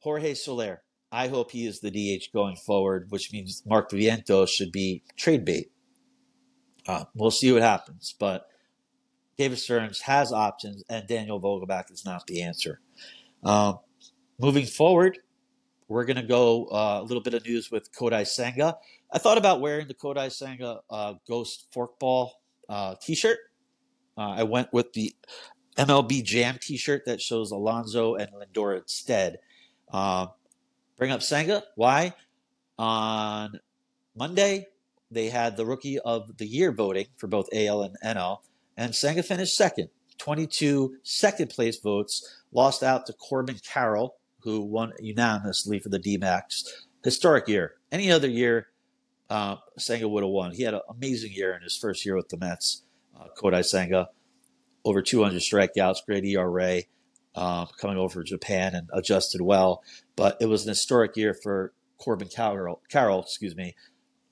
Jorge 0.00 0.34
Soler. 0.34 0.82
I 1.14 1.28
hope 1.28 1.50
he 1.50 1.66
is 1.66 1.80
the 1.80 1.90
DH 1.90 2.32
going 2.32 2.56
forward, 2.56 3.08
which 3.10 3.34
means 3.34 3.62
Mark 3.66 3.90
Vientos 3.90 4.48
should 4.48 4.72
be 4.72 5.02
trade 5.14 5.44
bait. 5.44 5.70
Uh, 6.86 7.04
we'll 7.14 7.30
see 7.30 7.52
what 7.52 7.62
happens, 7.62 8.14
but 8.18 8.48
David 9.38 9.58
Stearns 9.58 10.00
has 10.02 10.32
options, 10.32 10.84
and 10.88 11.06
Daniel 11.06 11.40
Vogelbach 11.40 11.90
is 11.90 12.04
not 12.04 12.26
the 12.26 12.42
answer. 12.42 12.80
Um, 13.42 13.78
moving 14.38 14.66
forward, 14.66 15.18
we're 15.88 16.04
going 16.04 16.16
to 16.16 16.22
go 16.22 16.66
uh, 16.66 17.00
a 17.00 17.04
little 17.04 17.22
bit 17.22 17.34
of 17.34 17.44
news 17.44 17.70
with 17.70 17.92
Kodai 17.92 18.26
Senga. 18.26 18.76
I 19.12 19.18
thought 19.18 19.38
about 19.38 19.60
wearing 19.60 19.88
the 19.88 19.94
Kodai 19.94 20.32
Senga 20.32 20.80
uh, 20.90 21.14
Ghost 21.28 21.66
Forkball 21.74 22.30
uh, 22.68 22.94
t-shirt. 23.00 23.38
Uh, 24.16 24.30
I 24.30 24.42
went 24.42 24.72
with 24.72 24.92
the 24.92 25.14
MLB 25.76 26.22
Jam 26.22 26.58
t-shirt 26.60 27.04
that 27.06 27.20
shows 27.20 27.50
Alonso 27.50 28.14
and 28.14 28.30
Lindor 28.32 28.78
instead. 28.78 29.38
Uh, 29.92 30.26
bring 30.96 31.10
up 31.10 31.22
Senga. 31.22 31.62
Why? 31.76 32.14
On 32.78 33.58
Monday, 34.16 34.66
they 35.12 35.28
had 35.28 35.56
the 35.56 35.66
Rookie 35.66 35.98
of 35.98 36.36
the 36.38 36.46
Year 36.46 36.72
voting 36.72 37.06
for 37.16 37.26
both 37.26 37.48
AL 37.52 37.82
and 37.82 37.96
NL 38.04 38.38
and 38.76 38.94
Senga 38.94 39.22
finished 39.22 39.56
second. 39.56 39.88
22 40.18 40.96
second 41.02 41.50
place 41.50 41.78
votes, 41.78 42.42
lost 42.52 42.82
out 42.82 43.06
to 43.06 43.12
Corbin 43.12 43.58
Carroll, 43.66 44.16
who 44.40 44.60
won 44.60 44.92
unanimously 45.00 45.78
for 45.78 45.88
the 45.88 45.98
D-backs. 45.98 46.86
Historic 47.04 47.48
year. 47.48 47.74
Any 47.90 48.10
other 48.10 48.28
year, 48.28 48.68
uh, 49.28 49.56
would 49.88 50.22
have 50.22 50.30
won. 50.30 50.52
He 50.52 50.62
had 50.62 50.74
an 50.74 50.80
amazing 50.88 51.32
year 51.32 51.54
in 51.54 51.62
his 51.62 51.76
first 51.76 52.04
year 52.04 52.16
with 52.16 52.28
the 52.28 52.36
Mets. 52.36 52.82
Uh, 53.18 53.26
Kodai 53.36 53.64
Senga, 53.64 54.08
over 54.84 55.02
200 55.02 55.40
strikeouts, 55.40 56.04
great 56.06 56.24
ERA, 56.24 56.82
uh, 57.34 57.66
coming 57.80 57.96
over 57.96 58.22
Japan 58.22 58.74
and 58.74 58.88
adjusted 58.92 59.40
well. 59.40 59.82
But 60.16 60.36
it 60.40 60.46
was 60.46 60.64
an 60.64 60.70
historic 60.70 61.16
year 61.16 61.34
for 61.34 61.72
Corbin 61.98 62.28
Carroll, 62.28 62.82
Carroll 62.90 63.22
excuse 63.22 63.56
me, 63.56 63.74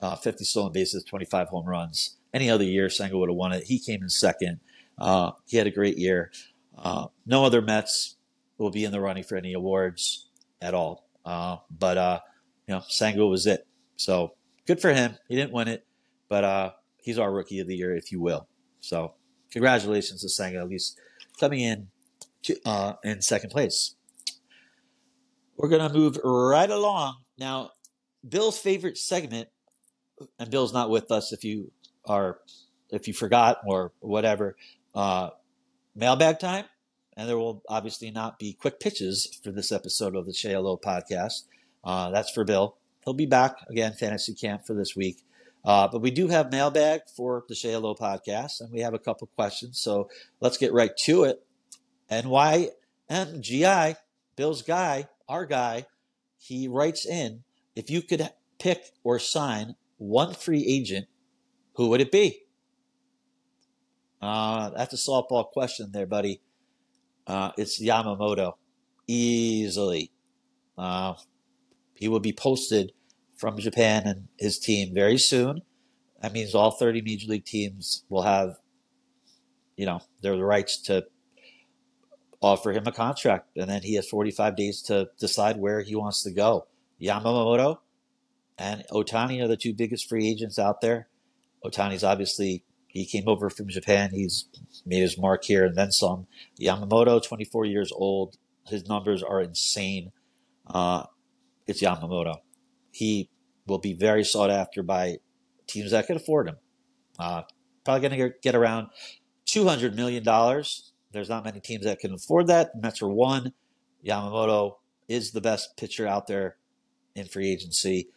uh, 0.00 0.16
50 0.16 0.44
stolen 0.44 0.72
bases, 0.72 1.04
25 1.04 1.48
home 1.48 1.66
runs. 1.66 2.16
Any 2.32 2.48
other 2.48 2.64
year, 2.64 2.88
Senga 2.88 3.18
would 3.18 3.28
have 3.28 3.36
won 3.36 3.52
it. 3.52 3.64
He 3.64 3.78
came 3.78 4.02
in 4.02 4.08
second. 4.08 4.60
Uh, 4.98 5.32
he 5.46 5.56
had 5.56 5.66
a 5.66 5.70
great 5.70 5.98
year. 5.98 6.30
Uh, 6.76 7.06
no 7.26 7.44
other 7.44 7.60
Mets 7.60 8.16
will 8.58 8.70
be 8.70 8.84
in 8.84 8.92
the 8.92 9.00
running 9.00 9.24
for 9.24 9.36
any 9.36 9.52
awards 9.52 10.28
at 10.60 10.74
all. 10.74 11.08
Uh, 11.24 11.56
but 11.70 11.98
uh, 11.98 12.20
you 12.66 12.74
know, 12.74 12.82
Senga 12.88 13.26
was 13.26 13.46
it. 13.46 13.66
So 13.96 14.34
good 14.66 14.80
for 14.80 14.92
him. 14.92 15.16
He 15.28 15.36
didn't 15.36 15.52
win 15.52 15.68
it, 15.68 15.86
but 16.28 16.44
uh, 16.44 16.70
he's 16.98 17.18
our 17.18 17.32
rookie 17.32 17.60
of 17.60 17.66
the 17.66 17.76
year, 17.76 17.94
if 17.94 18.12
you 18.12 18.20
will. 18.20 18.48
So 18.80 19.14
congratulations 19.50 20.22
to 20.22 20.28
Senga, 20.28 20.58
at 20.58 20.68
least 20.68 20.98
coming 21.38 21.60
in 21.60 21.88
to, 22.42 22.98
in 23.04 23.20
second 23.20 23.50
place. 23.50 23.96
We're 25.56 25.68
gonna 25.68 25.92
move 25.92 26.18
right 26.24 26.70
along 26.70 27.16
now. 27.38 27.72
Bill's 28.26 28.58
favorite 28.58 28.96
segment, 28.96 29.48
and 30.38 30.50
Bill's 30.50 30.72
not 30.72 30.90
with 30.90 31.10
us. 31.10 31.32
If 31.32 31.44
you 31.44 31.70
are 32.06 32.38
if 32.90 33.08
you 33.08 33.14
forgot 33.14 33.58
or 33.66 33.92
whatever, 34.00 34.56
uh, 34.94 35.30
mailbag 35.94 36.38
time. 36.38 36.64
And 37.16 37.28
there 37.28 37.38
will 37.38 37.62
obviously 37.68 38.10
not 38.10 38.38
be 38.38 38.54
quick 38.54 38.80
pitches 38.80 39.38
for 39.42 39.50
this 39.50 39.72
episode 39.72 40.16
of 40.16 40.26
the 40.26 40.32
JLO 40.32 40.80
podcast. 40.80 41.44
Uh, 41.84 42.10
that's 42.10 42.30
for 42.30 42.44
Bill. 42.44 42.76
He'll 43.04 43.14
be 43.14 43.26
back 43.26 43.56
again, 43.68 43.92
fantasy 43.92 44.34
camp 44.34 44.66
for 44.66 44.74
this 44.74 44.94
week. 44.96 45.22
Uh, 45.64 45.88
but 45.88 46.00
we 46.00 46.10
do 46.10 46.28
have 46.28 46.50
mailbag 46.50 47.02
for 47.14 47.44
the 47.48 47.54
JLO 47.54 47.98
podcast, 47.98 48.60
and 48.60 48.72
we 48.72 48.80
have 48.80 48.94
a 48.94 48.98
couple 48.98 49.28
questions. 49.36 49.78
So 49.78 50.08
let's 50.40 50.56
get 50.56 50.72
right 50.72 50.96
to 51.04 51.24
it. 51.24 51.44
NYMGI, 52.10 53.96
Bill's 54.36 54.62
guy, 54.62 55.08
our 55.28 55.44
guy, 55.44 55.86
he 56.38 56.68
writes 56.68 57.04
in 57.04 57.44
if 57.76 57.90
you 57.90 58.00
could 58.00 58.30
pick 58.58 58.92
or 59.04 59.18
sign 59.18 59.76
one 60.00 60.32
free 60.32 60.64
agent 60.66 61.06
who 61.74 61.88
would 61.88 62.00
it 62.00 62.10
be? 62.10 62.42
Uh, 64.20 64.70
that's 64.70 64.94
a 64.94 64.96
softball 64.96 65.50
question 65.50 65.90
there, 65.92 66.06
buddy. 66.06 66.40
Uh, 67.26 67.52
it's 67.56 67.80
Yamamoto. 67.80 68.54
Easily. 69.06 70.10
Uh, 70.76 71.14
he 71.94 72.08
will 72.08 72.20
be 72.20 72.32
posted 72.32 72.92
from 73.36 73.58
Japan 73.58 74.04
and 74.06 74.28
his 74.38 74.58
team 74.58 74.94
very 74.94 75.18
soon. 75.18 75.62
That 76.22 76.32
means 76.32 76.54
all 76.54 76.70
30 76.70 77.02
major 77.02 77.28
league 77.28 77.44
teams 77.44 78.04
will 78.08 78.22
have, 78.22 78.56
you 79.76 79.86
know, 79.86 80.00
their 80.22 80.36
rights 80.36 80.80
to 80.82 81.06
offer 82.40 82.72
him 82.72 82.86
a 82.86 82.92
contract. 82.92 83.48
And 83.56 83.68
then 83.68 83.82
he 83.82 83.94
has 83.94 84.08
45 84.08 84.56
days 84.56 84.82
to 84.82 85.10
decide 85.18 85.58
where 85.58 85.82
he 85.82 85.94
wants 85.94 86.22
to 86.22 86.30
go. 86.30 86.66
Yamamoto 87.00 87.78
and 88.60 88.84
Ohtani 88.92 89.42
are 89.42 89.48
the 89.48 89.56
two 89.56 89.72
biggest 89.72 90.08
free 90.08 90.28
agents 90.28 90.58
out 90.58 90.82
there. 90.82 91.08
Ohtani's 91.64 92.04
obviously 92.04 92.62
he 92.88 93.06
came 93.06 93.24
over 93.26 93.48
from 93.48 93.68
Japan. 93.68 94.10
He's 94.12 94.48
made 94.84 95.00
his 95.00 95.18
mark 95.18 95.44
here 95.44 95.64
and 95.64 95.76
then 95.76 95.92
some. 95.92 96.26
Yamamoto, 96.60 97.22
24 97.22 97.64
years 97.64 97.90
old. 97.92 98.36
His 98.66 98.86
numbers 98.86 99.22
are 99.22 99.40
insane. 99.40 100.12
Uh, 100.66 101.04
it's 101.66 101.82
Yamamoto. 101.82 102.36
He 102.90 103.30
will 103.66 103.78
be 103.78 103.94
very 103.94 104.24
sought 104.24 104.50
after 104.50 104.82
by 104.82 105.18
teams 105.66 105.92
that 105.92 106.06
can 106.06 106.16
afford 106.16 106.48
him. 106.48 106.56
Uh, 107.18 107.42
probably 107.84 108.08
going 108.08 108.20
to 108.20 108.34
get 108.42 108.54
around 108.54 108.88
$200 109.46 109.94
million. 109.94 110.22
There's 111.12 111.28
not 111.28 111.44
many 111.44 111.60
teams 111.60 111.84
that 111.84 112.00
can 112.00 112.12
afford 112.12 112.48
that. 112.48 112.72
Mets 112.74 113.00
are 113.00 113.08
one. 113.08 113.52
Yamamoto 114.04 114.76
is 115.08 115.30
the 115.30 115.40
best 115.40 115.76
pitcher 115.76 116.06
out 116.06 116.26
there 116.26 116.56
in 117.14 117.26
free 117.26 117.50
agency. 117.50 118.08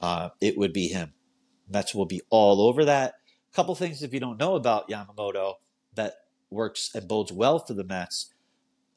Uh, 0.00 0.30
it 0.40 0.56
would 0.56 0.72
be 0.72 0.88
him. 0.88 1.12
Mets 1.68 1.94
will 1.94 2.06
be 2.06 2.22
all 2.30 2.60
over 2.60 2.84
that. 2.84 3.14
A 3.52 3.54
couple 3.54 3.74
things 3.74 4.02
if 4.02 4.12
you 4.12 4.20
don't 4.20 4.38
know 4.38 4.54
about 4.54 4.88
Yamamoto 4.88 5.54
that 5.94 6.14
works 6.50 6.90
and 6.94 7.06
bodes 7.06 7.32
well 7.32 7.58
for 7.58 7.74
the 7.74 7.84
Mets. 7.84 8.32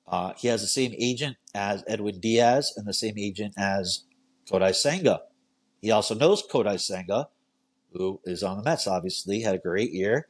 Uh, 0.08 0.34
he 0.38 0.48
has 0.48 0.62
the 0.62 0.68
same 0.68 0.94
agent 0.98 1.38
as 1.54 1.84
Edwin 1.88 2.20
Diaz 2.20 2.74
and 2.76 2.88
the 2.88 2.94
same 2.94 3.18
agent 3.18 3.54
as 3.58 4.04
Kodai 4.50 4.76
Senga. 4.76 5.22
He 5.82 5.92
also 5.92 6.16
knows 6.16 6.44
Kodai 6.46 6.80
Senga, 6.80 7.30
who 7.94 8.20
is 8.26 8.44
on 8.44 8.58
the 8.58 8.64
Mets, 8.64 8.88
obviously, 8.88 9.42
had 9.42 9.56
a 9.56 9.60
great 9.60 9.92
year. 9.92 10.28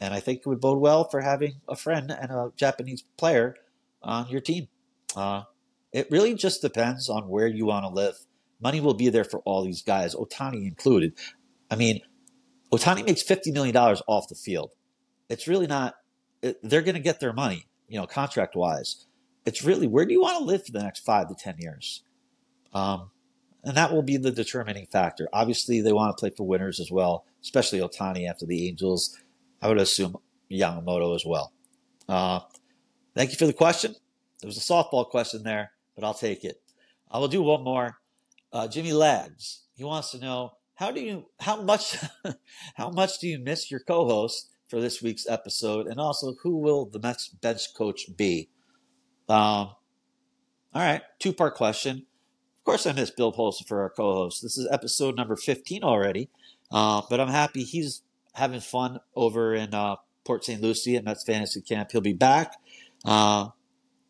And 0.00 0.12
I 0.12 0.20
think 0.20 0.40
it 0.40 0.46
would 0.46 0.60
bode 0.60 0.80
well 0.80 1.08
for 1.08 1.20
having 1.20 1.60
a 1.68 1.76
friend 1.76 2.10
and 2.10 2.30
a 2.30 2.50
Japanese 2.56 3.04
player 3.16 3.54
on 4.02 4.28
your 4.28 4.40
team. 4.40 4.68
Uh, 5.14 5.42
it 5.92 6.10
really 6.10 6.34
just 6.34 6.62
depends 6.62 7.08
on 7.08 7.28
where 7.28 7.46
you 7.46 7.66
want 7.66 7.84
to 7.84 7.88
live. 7.88 8.16
Money 8.62 8.80
will 8.80 8.94
be 8.94 9.08
there 9.08 9.24
for 9.24 9.40
all 9.40 9.64
these 9.64 9.82
guys, 9.82 10.14
Ohtani 10.14 10.66
included. 10.66 11.14
I 11.70 11.76
mean, 11.76 12.00
Ohtani 12.72 13.04
makes 13.04 13.22
$50 13.22 13.52
million 13.52 13.76
off 13.76 14.28
the 14.28 14.36
field. 14.36 14.70
It's 15.28 15.48
really 15.48 15.66
not, 15.66 15.94
it, 16.42 16.58
they're 16.62 16.82
going 16.82 16.94
to 16.94 17.00
get 17.00 17.18
their 17.18 17.32
money, 17.32 17.66
you 17.88 17.98
know, 17.98 18.06
contract 18.06 18.54
wise. 18.54 19.06
It's 19.44 19.64
really, 19.64 19.88
where 19.88 20.06
do 20.06 20.12
you 20.12 20.20
want 20.20 20.38
to 20.38 20.44
live 20.44 20.64
for 20.64 20.72
the 20.72 20.82
next 20.82 21.00
five 21.00 21.28
to 21.28 21.34
10 21.34 21.56
years? 21.58 22.04
Um, 22.72 23.10
and 23.64 23.76
that 23.76 23.92
will 23.92 24.02
be 24.02 24.16
the 24.16 24.30
determining 24.30 24.86
factor. 24.86 25.28
Obviously, 25.32 25.80
they 25.80 25.92
want 25.92 26.16
to 26.16 26.20
play 26.20 26.30
for 26.30 26.46
winners 26.46 26.78
as 26.78 26.90
well, 26.90 27.24
especially 27.42 27.80
Ohtani 27.80 28.28
after 28.28 28.46
the 28.46 28.68
Angels. 28.68 29.18
I 29.60 29.68
would 29.68 29.78
assume 29.78 30.16
Yamamoto 30.50 31.14
as 31.14 31.24
well. 31.26 31.52
Uh, 32.08 32.40
thank 33.14 33.30
you 33.30 33.36
for 33.36 33.46
the 33.46 33.52
question. 33.52 33.96
There 34.40 34.48
was 34.48 34.56
a 34.56 34.60
softball 34.60 35.08
question 35.08 35.42
there, 35.42 35.72
but 35.96 36.04
I'll 36.04 36.14
take 36.14 36.44
it. 36.44 36.60
I 37.10 37.18
will 37.18 37.28
do 37.28 37.42
one 37.42 37.62
more. 37.62 37.98
Uh, 38.52 38.68
Jimmy 38.68 38.92
Lags. 38.92 39.62
He 39.74 39.84
wants 39.84 40.10
to 40.10 40.18
know 40.18 40.52
how 40.74 40.90
do 40.90 41.00
you 41.00 41.26
how 41.40 41.62
much 41.62 41.96
how 42.74 42.90
much 42.90 43.18
do 43.18 43.28
you 43.28 43.38
miss 43.38 43.70
your 43.70 43.80
co-host 43.80 44.50
for 44.68 44.80
this 44.80 45.02
week's 45.02 45.28
episode, 45.28 45.86
and 45.86 46.00
also 46.00 46.34
who 46.42 46.58
will 46.58 46.86
the 46.86 46.98
Mets 46.98 47.28
bench 47.28 47.74
coach 47.74 48.06
be? 48.16 48.48
Um, 49.28 49.76
all 50.74 50.82
right, 50.82 51.02
two 51.18 51.32
part 51.32 51.54
question. 51.54 52.06
Of 52.58 52.64
course, 52.64 52.86
I 52.86 52.92
miss 52.92 53.10
Bill 53.10 53.32
Polson 53.32 53.66
for 53.66 53.80
our 53.80 53.90
co-host. 53.90 54.42
This 54.42 54.58
is 54.58 54.68
episode 54.70 55.16
number 55.16 55.36
fifteen 55.36 55.82
already, 55.82 56.28
uh, 56.70 57.02
but 57.08 57.20
I'm 57.20 57.28
happy 57.28 57.64
he's 57.64 58.02
having 58.34 58.60
fun 58.60 58.98
over 59.14 59.54
in 59.54 59.74
uh, 59.74 59.96
Port 60.24 60.44
St. 60.44 60.60
Lucie 60.60 60.96
at 60.96 61.04
Mets 61.04 61.24
Fantasy 61.24 61.60
Camp. 61.60 61.92
He'll 61.92 62.00
be 62.00 62.12
back. 62.12 62.56
Uh, 63.04 63.48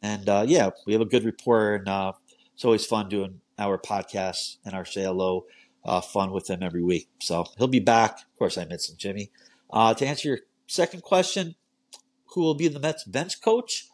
and 0.01 0.29
uh, 0.29 0.45
yeah, 0.47 0.71
we 0.87 0.93
have 0.95 1.03
a 1.03 1.07
good 1.07 1.25
rapport, 1.25 1.75
and 1.75 1.89
uh, 1.89 2.13
it's 2.55 2.65
always 2.65 2.87
fun 2.87 3.09
doing 3.09 3.42
our 3.63 3.79
podcast 3.79 4.57
and 4.65 4.75
our 4.75 4.85
say 4.85 5.03
hello 5.03 5.47
uh, 5.85 6.01
fun 6.01 6.31
with 6.31 6.49
him 6.49 6.63
every 6.63 6.83
week. 6.83 7.09
So 7.21 7.45
he'll 7.59 7.69
be 7.69 7.81
back. 7.81 8.19
Of 8.19 8.39
course, 8.39 8.59
I 8.59 8.65
miss 8.65 8.89
him, 8.89 8.97
Jimmy. 8.97 9.31
Uh, 9.71 9.95
to 9.95 10.07
answer 10.07 10.29
your 10.29 10.39
second 10.67 11.03
question, 11.03 11.55
who 12.27 12.43
will 12.43 12.55
be 12.55 12.69
the 12.69 12.81
Mets 12.81 13.05
bench 13.05 13.41
coach? 13.41 13.89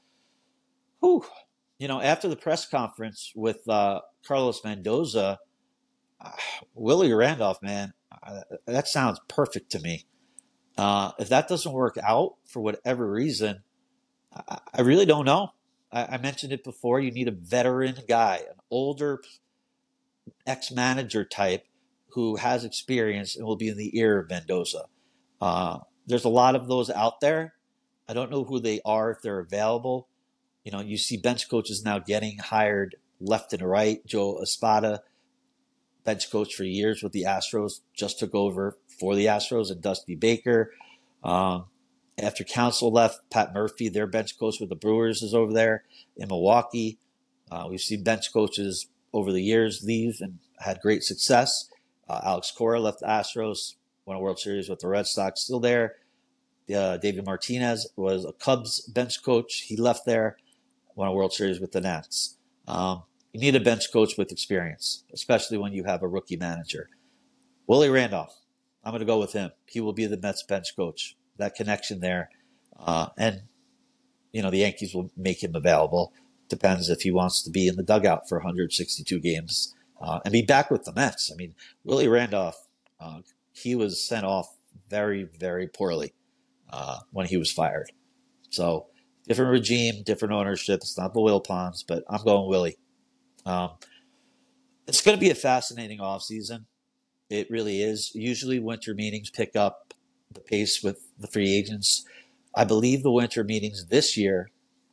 Whew. 1.00 1.24
You 1.78 1.88
know, 1.88 2.00
after 2.00 2.28
the 2.28 2.36
press 2.36 2.66
conference 2.66 3.32
with 3.34 3.68
uh, 3.68 4.00
Carlos 4.26 4.62
Mendoza, 4.64 5.38
Willie 6.74 7.12
Randolph, 7.12 7.62
man, 7.62 7.92
that 8.66 8.88
sounds 8.88 9.20
perfect 9.28 9.70
to 9.72 9.80
me. 9.80 10.06
Uh, 10.76 11.12
if 11.18 11.28
that 11.28 11.48
doesn't 11.48 11.72
work 11.72 11.96
out 12.02 12.34
for 12.46 12.60
whatever 12.60 13.10
reason, 13.10 13.62
I, 14.32 14.58
I 14.74 14.80
really 14.82 15.06
don't 15.06 15.24
know. 15.24 15.52
I, 15.90 16.04
I, 16.04 16.18
mentioned 16.18 16.52
it 16.52 16.62
before. 16.62 17.00
You 17.00 17.10
need 17.10 17.26
a 17.26 17.32
veteran 17.32 17.96
guy, 18.08 18.42
an 18.48 18.56
older 18.70 19.20
ex 20.46 20.70
manager 20.70 21.24
type 21.24 21.64
who 22.12 22.36
has 22.36 22.64
experience 22.64 23.36
and 23.36 23.46
will 23.46 23.56
be 23.56 23.68
in 23.68 23.76
the 23.76 23.98
ear 23.98 24.20
of 24.20 24.30
Mendoza. 24.30 24.84
Uh, 25.40 25.78
there's 26.06 26.24
a 26.24 26.30
lot 26.30 26.56
of 26.56 26.68
those 26.68 26.90
out 26.90 27.20
there. 27.20 27.54
I 28.08 28.14
don't 28.14 28.30
know 28.30 28.44
who 28.44 28.60
they 28.60 28.80
are 28.84 29.10
if 29.10 29.18
they're 29.22 29.40
available. 29.40 30.08
You 30.64 30.72
know, 30.72 30.80
you 30.80 30.96
see 30.96 31.16
bench 31.16 31.48
coaches 31.48 31.84
now 31.84 31.98
getting 31.98 32.38
hired 32.38 32.96
left 33.20 33.52
and 33.52 33.62
right. 33.62 34.04
Joe 34.06 34.40
Espada 34.42 35.02
bench 36.08 36.30
coach 36.30 36.54
for 36.54 36.64
years 36.64 37.02
with 37.02 37.12
the 37.12 37.24
Astros, 37.24 37.80
just 37.92 38.18
took 38.18 38.34
over 38.34 38.78
for 38.98 39.14
the 39.14 39.26
Astros 39.26 39.70
and 39.70 39.82
Dusty 39.82 40.14
Baker. 40.14 40.72
Um, 41.22 41.66
after 42.16 42.44
Counsell 42.44 42.90
left, 42.90 43.20
Pat 43.30 43.52
Murphy, 43.52 43.90
their 43.90 44.06
bench 44.06 44.38
coach 44.38 44.56
with 44.58 44.70
the 44.70 44.74
Brewers, 44.74 45.20
is 45.20 45.34
over 45.34 45.52
there 45.52 45.84
in 46.16 46.28
Milwaukee. 46.28 46.98
Uh, 47.50 47.66
we've 47.68 47.82
seen 47.82 48.02
bench 48.02 48.32
coaches 48.32 48.86
over 49.12 49.32
the 49.32 49.42
years 49.42 49.82
leave 49.84 50.20
and 50.20 50.38
had 50.60 50.80
great 50.80 51.02
success. 51.02 51.68
Uh, 52.08 52.20
Alex 52.24 52.50
Cora 52.50 52.80
left 52.80 53.00
the 53.00 53.06
Astros, 53.06 53.74
won 54.04 54.16
a 54.16 54.20
World 54.20 54.38
Series 54.38 54.68
with 54.68 54.80
the 54.80 54.88
Red 54.88 55.06
Sox, 55.06 55.40
still 55.40 55.60
there. 55.60 55.96
Uh, 56.74 56.96
David 56.98 57.24
Martinez 57.24 57.88
was 57.96 58.24
a 58.24 58.32
Cubs 58.32 58.80
bench 58.82 59.22
coach. 59.22 59.64
He 59.68 59.76
left 59.76 60.04
there, 60.04 60.36
won 60.94 61.08
a 61.08 61.12
World 61.12 61.32
Series 61.32 61.60
with 61.60 61.72
the 61.72 61.80
Nats. 61.80 62.36
Um, 62.66 63.04
you 63.32 63.40
need 63.40 63.56
a 63.56 63.60
bench 63.60 63.92
coach 63.92 64.16
with 64.18 64.32
experience, 64.32 65.04
especially 65.12 65.58
when 65.58 65.72
you 65.72 65.84
have 65.84 66.02
a 66.02 66.08
rookie 66.08 66.36
manager. 66.36 66.88
Willie 67.66 67.90
Randolph, 67.90 68.34
I'm 68.82 68.92
going 68.92 69.00
to 69.00 69.06
go 69.06 69.18
with 69.18 69.32
him. 69.32 69.50
He 69.66 69.80
will 69.80 69.92
be 69.92 70.06
the 70.06 70.16
Mets 70.16 70.42
bench 70.42 70.74
coach. 70.76 71.16
That 71.36 71.54
connection 71.54 72.00
there. 72.00 72.30
Uh, 72.78 73.08
and, 73.16 73.42
you 74.32 74.42
know, 74.42 74.50
the 74.50 74.58
Yankees 74.58 74.94
will 74.94 75.10
make 75.16 75.42
him 75.42 75.54
available. 75.54 76.12
Depends 76.48 76.88
if 76.88 77.02
he 77.02 77.10
wants 77.10 77.42
to 77.42 77.50
be 77.50 77.68
in 77.68 77.76
the 77.76 77.82
dugout 77.82 78.28
for 78.28 78.38
162 78.38 79.20
games 79.20 79.74
uh, 80.00 80.20
and 80.24 80.32
be 80.32 80.42
back 80.42 80.70
with 80.70 80.84
the 80.84 80.92
Mets. 80.92 81.30
I 81.32 81.36
mean, 81.36 81.54
Willie 81.84 82.08
Randolph, 82.08 82.56
uh, 83.00 83.20
he 83.52 83.74
was 83.74 84.06
sent 84.06 84.24
off 84.24 84.56
very, 84.88 85.28
very 85.38 85.66
poorly 85.66 86.14
uh, 86.70 87.00
when 87.12 87.26
he 87.26 87.36
was 87.36 87.52
fired. 87.52 87.90
So, 88.50 88.86
different 89.26 89.50
regime, 89.50 90.02
different 90.04 90.34
ownership. 90.34 90.80
It's 90.80 90.96
not 90.96 91.12
the 91.12 91.20
Wilpons, 91.20 91.84
but 91.86 92.04
I'm 92.08 92.24
going 92.24 92.48
Willie. 92.48 92.78
Um, 93.44 93.72
it's 94.86 95.02
going 95.02 95.16
to 95.16 95.20
be 95.20 95.30
a 95.30 95.34
fascinating 95.34 95.98
offseason. 95.98 96.64
It 97.28 97.50
really 97.50 97.82
is. 97.82 98.12
Usually, 98.14 98.58
winter 98.58 98.94
meetings 98.94 99.28
pick 99.28 99.54
up 99.54 99.92
the 100.32 100.40
pace 100.40 100.82
with 100.82 101.00
the 101.18 101.26
free 101.26 101.54
agents. 101.54 102.04
I 102.54 102.64
believe 102.64 103.02
the 103.02 103.12
winter 103.12 103.44
meetings 103.44 103.86
this 103.86 104.16
year, 104.16 104.50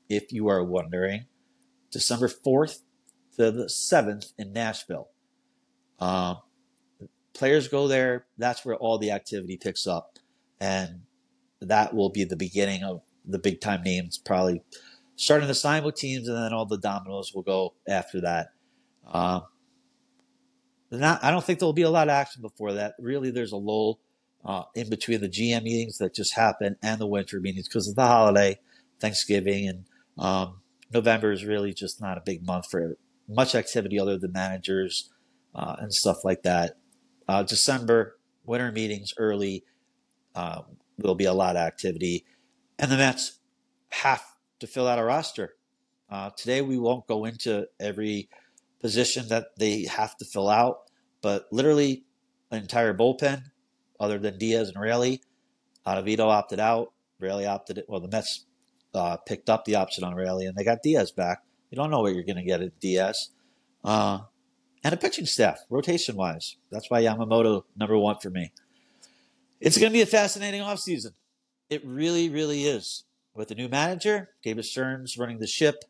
if 0.10 0.32
you 0.32 0.50
are 0.50 0.64
wondering, 0.64 1.26
December 1.92 2.28
4th 2.28 2.80
to 3.38 3.52
the 3.52 3.66
7th 3.66 4.34
in 4.38 4.54
Nashville. 4.54 5.10
Um, 6.00 6.38
players 7.34 7.68
go 7.68 7.88
there. 7.88 8.26
That's 8.38 8.66
where 8.66 8.76
all 8.76 8.98
the 8.98 9.12
activity 9.12 9.58
picks 9.58 9.88
up. 9.88 10.18
And 10.60 11.02
that 11.62 11.94
will 11.94 12.10
be 12.10 12.24
the 12.24 12.36
beginning 12.36 12.84
of 12.84 13.02
the 13.26 13.40
big 13.40 13.62
time 13.62 13.84
names 13.84 14.18
probably 14.18 14.62
starting 15.16 15.48
to 15.48 15.54
sign 15.54 15.84
with 15.84 15.96
teams, 15.96 16.28
and 16.28 16.38
then 16.38 16.54
all 16.54 16.66
the 16.66 16.78
dominoes 16.78 17.34
will 17.34 17.42
go 17.42 17.74
after 17.88 18.22
that. 18.22 18.50
Uh, 19.08 19.42
not, 20.92 21.24
I 21.24 21.32
don't 21.32 21.44
think 21.44 21.60
there'll 21.60 21.74
be 21.74 21.82
a 21.82 21.90
lot 21.90 22.08
of 22.08 22.14
action 22.14 22.42
before 22.42 22.74
that. 22.74 22.96
Really, 23.00 23.32
there's 23.32 23.52
a 23.52 23.58
lull 23.58 24.00
uh, 24.44 24.64
in 24.76 24.90
between 24.90 25.22
the 25.22 25.30
GM 25.30 25.64
meetings 25.64 25.98
that 25.98 26.14
just 26.14 26.36
happen 26.36 26.76
and 26.82 27.00
the 27.00 27.08
winter 27.08 27.40
meetings 27.40 27.68
because 27.68 27.88
of 27.88 27.96
the 27.96 28.06
holiday, 28.06 28.60
Thanksgiving, 29.00 29.68
and 29.68 29.86
um, 30.18 30.62
November 30.94 31.32
is 31.32 31.46
really 31.46 31.74
just 31.74 32.02
not 32.02 32.18
a 32.18 32.22
big 32.26 32.46
month 32.46 32.66
for 32.70 32.98
much 33.28 33.56
activity 33.56 34.00
other 34.00 34.18
than 34.18 34.32
managers 34.32 35.12
uh, 35.54 35.76
and 35.80 35.94
stuff 35.94 36.18
like 36.24 36.44
that. 36.44 36.78
Uh, 37.28 37.44
December, 37.44 38.18
winter 38.46 38.72
meetings 38.72 39.14
early, 39.18 39.64
um, 40.36 40.78
there'll 40.98 41.16
be 41.16 41.26
a 41.26 41.34
lot 41.34 41.56
of 41.56 41.62
activity. 41.62 42.26
And 42.78 42.92
the 42.92 42.98
Mets 42.98 43.40
have 43.90 44.24
to 44.60 44.68
fill 44.68 44.88
out 44.88 45.00
a 45.00 45.04
roster. 45.04 45.56
Uh, 46.10 46.30
today, 46.38 46.62
we 46.62 46.78
won't 46.78 47.08
go 47.08 47.26
into 47.26 47.68
every 47.80 48.30
position 48.80 49.28
that 49.30 49.58
they 49.58 49.86
have 49.86 50.16
to 50.18 50.26
fill 50.26 50.50
out, 50.50 50.78
but 51.22 51.48
literally 51.52 52.04
an 52.52 52.62
entire 52.62 52.94
bullpen, 52.94 53.42
other 54.00 54.20
than 54.20 54.38
Diaz 54.38 54.70
and 54.70 54.80
Raley. 54.80 55.22
Ottavino 55.88 56.28
opted 56.28 56.60
out. 56.60 56.94
Raley 57.20 57.46
opted. 57.46 57.84
Well, 57.88 58.02
the 58.02 58.08
Mets 58.08 58.46
uh, 58.96 59.18
picked 59.18 59.50
up 59.50 59.66
the 59.66 59.76
option 59.76 60.04
on 60.04 60.16
Raley, 60.16 60.46
and 60.46 60.56
they 60.56 60.64
got 60.64 60.82
Diaz 60.82 61.12
back. 61.12 61.44
You 61.70 61.76
don't 61.76 61.92
know 61.92 62.02
what 62.02 62.16
you're 62.16 62.24
going 62.24 62.38
to 62.38 62.44
get 62.44 62.62
at 62.62 62.80
Diaz. 62.80 63.30
Uh, 63.84 64.20
and 64.84 64.94
a 64.94 64.98
pitching 64.98 65.26
staff, 65.26 65.60
rotation 65.70 66.16
wise. 66.16 66.58
That's 66.72 66.90
why 66.90 67.04
Yamamoto 67.04 67.64
number 67.76 67.98
one 67.98 68.18
for 68.20 68.30
me. 68.30 68.52
It's 69.60 69.78
going 69.78 69.92
to 69.92 69.94
be 69.94 70.02
a 70.02 70.08
fascinating 70.08 70.62
offseason. 70.62 71.12
It 71.70 71.84
really, 71.86 72.30
really 72.30 72.64
is. 72.64 73.04
With 73.34 73.50
the 73.50 73.56
new 73.56 73.68
manager, 73.68 74.30
David 74.44 74.64
Stearns 74.66 75.18
running 75.18 75.40
the 75.40 75.48
ship, 75.48 75.84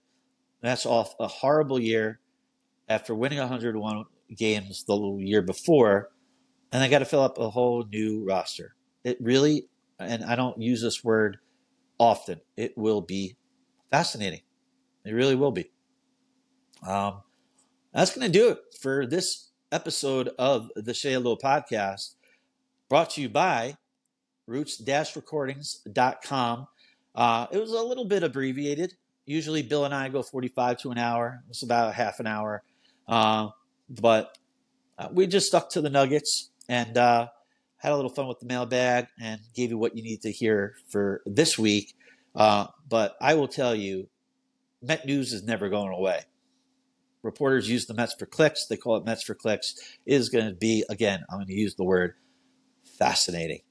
that's 0.61 0.85
off 0.85 1.13
a 1.19 1.27
horrible 1.27 1.79
year 1.79 2.19
after 2.89 3.13
winning 3.13 3.37
101 3.37 4.05
games 4.35 4.83
the 4.85 4.97
year 5.19 5.41
before, 5.41 6.09
and 6.71 6.81
they 6.81 6.89
got 6.89 6.99
to 6.99 7.05
fill 7.05 7.21
up 7.21 7.37
a 7.37 7.49
whole 7.49 7.83
new 7.83 8.23
roster. 8.25 8.75
It 9.03 9.17
really, 9.21 9.67
and 9.99 10.23
I 10.23 10.35
don't 10.35 10.59
use 10.59 10.81
this 10.81 11.03
word 11.03 11.37
often. 11.97 12.41
It 12.57 12.77
will 12.77 13.01
be 13.01 13.37
fascinating. 13.91 14.41
It 15.03 15.13
really 15.13 15.35
will 15.35 15.51
be. 15.51 15.71
Um, 16.85 17.21
that's 17.93 18.15
going 18.15 18.31
to 18.31 18.37
do 18.37 18.49
it 18.49 18.59
for 18.79 19.05
this 19.05 19.49
episode 19.71 20.29
of 20.37 20.69
the 20.75 20.93
Shea 20.93 21.13
Hello 21.13 21.35
podcast, 21.35 22.15
brought 22.89 23.11
to 23.11 23.21
you 23.21 23.29
by 23.29 23.77
roots-recordings.com. 24.47 26.67
Uh, 27.15 27.47
it 27.51 27.57
was 27.57 27.71
a 27.71 27.81
little 27.81 28.05
bit 28.05 28.23
abbreviated. 28.23 28.93
Usually, 29.25 29.63
Bill 29.63 29.85
and 29.85 29.93
I 29.93 30.09
go 30.09 30.21
45 30.21 30.77
to 30.79 30.91
an 30.91 30.97
hour. 30.97 31.43
It's 31.49 31.63
about 31.63 31.89
a 31.89 31.93
half 31.93 32.19
an 32.19 32.27
hour. 32.27 32.61
Uh, 33.07 33.49
but 33.89 34.37
uh, 34.97 35.07
we 35.11 35.27
just 35.27 35.47
stuck 35.47 35.69
to 35.71 35.81
the 35.81 35.89
nuggets 35.89 36.51
and 36.69 36.97
uh, 36.97 37.27
had 37.85 37.93
a 37.93 37.95
little 37.95 38.09
fun 38.09 38.27
with 38.27 38.39
the 38.39 38.47
mailbag 38.47 39.07
and 39.21 39.39
gave 39.53 39.69
you 39.69 39.77
what 39.77 39.95
you 39.95 40.01
need 40.01 40.23
to 40.23 40.31
hear 40.31 40.73
for 40.89 41.21
this 41.25 41.57
week. 41.57 41.93
Uh, 42.33 42.65
but 42.89 43.15
I 43.21 43.35
will 43.35 43.47
tell 43.47 43.75
you, 43.75 44.09
Met 44.81 45.05
news 45.05 45.33
is 45.33 45.43
never 45.43 45.69
going 45.69 45.93
away. 45.93 46.21
Reporters 47.21 47.69
use 47.69 47.85
the 47.85 47.93
Mets 47.93 48.13
for 48.13 48.25
clicks. 48.25 48.65
They 48.65 48.75
call 48.75 48.97
it 48.97 49.05
Mets 49.05 49.23
for 49.23 49.35
clicks. 49.35 49.75
It 50.05 50.15
is 50.15 50.29
going 50.29 50.47
to 50.47 50.53
be, 50.53 50.83
again, 50.89 51.23
I'm 51.29 51.37
going 51.37 51.47
to 51.47 51.53
use 51.53 51.75
the 51.75 51.83
word 51.83 52.13
fascinating. 52.83 53.61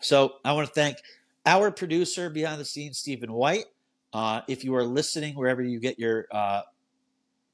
So 0.00 0.34
I 0.44 0.52
want 0.52 0.68
to 0.68 0.74
thank 0.74 0.98
our 1.44 1.70
producer 1.70 2.30
behind 2.30 2.60
the 2.60 2.64
scenes, 2.64 2.98
Stephen 2.98 3.32
White. 3.32 3.64
Uh, 4.12 4.42
if 4.48 4.64
you 4.64 4.74
are 4.76 4.84
listening 4.84 5.34
wherever 5.34 5.62
you 5.62 5.80
get 5.80 5.98
your 5.98 6.26
uh, 6.30 6.62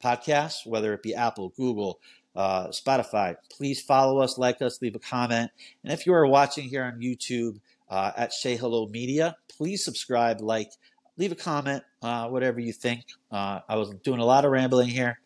podcasts, 0.02 0.66
whether 0.66 0.92
it 0.92 1.02
be 1.02 1.14
Apple, 1.14 1.52
Google, 1.56 2.00
uh, 2.38 2.68
Spotify, 2.68 3.34
please 3.50 3.82
follow 3.82 4.20
us, 4.20 4.38
like 4.38 4.62
us, 4.62 4.80
leave 4.80 4.94
a 4.94 5.00
comment. 5.00 5.50
And 5.82 5.92
if 5.92 6.06
you 6.06 6.14
are 6.14 6.24
watching 6.24 6.68
here 6.68 6.84
on 6.84 7.00
YouTube 7.00 7.58
uh, 7.90 8.12
at 8.16 8.32
Shea 8.32 8.54
Hello 8.54 8.86
Media, 8.86 9.36
please 9.48 9.84
subscribe, 9.84 10.40
like, 10.40 10.70
leave 11.16 11.32
a 11.32 11.34
comment, 11.34 11.82
uh, 12.00 12.28
whatever 12.28 12.60
you 12.60 12.72
think. 12.72 13.06
Uh, 13.32 13.58
I 13.68 13.74
was 13.74 13.90
doing 14.04 14.20
a 14.20 14.24
lot 14.24 14.44
of 14.44 14.52
rambling 14.52 14.88
here. 14.88 15.18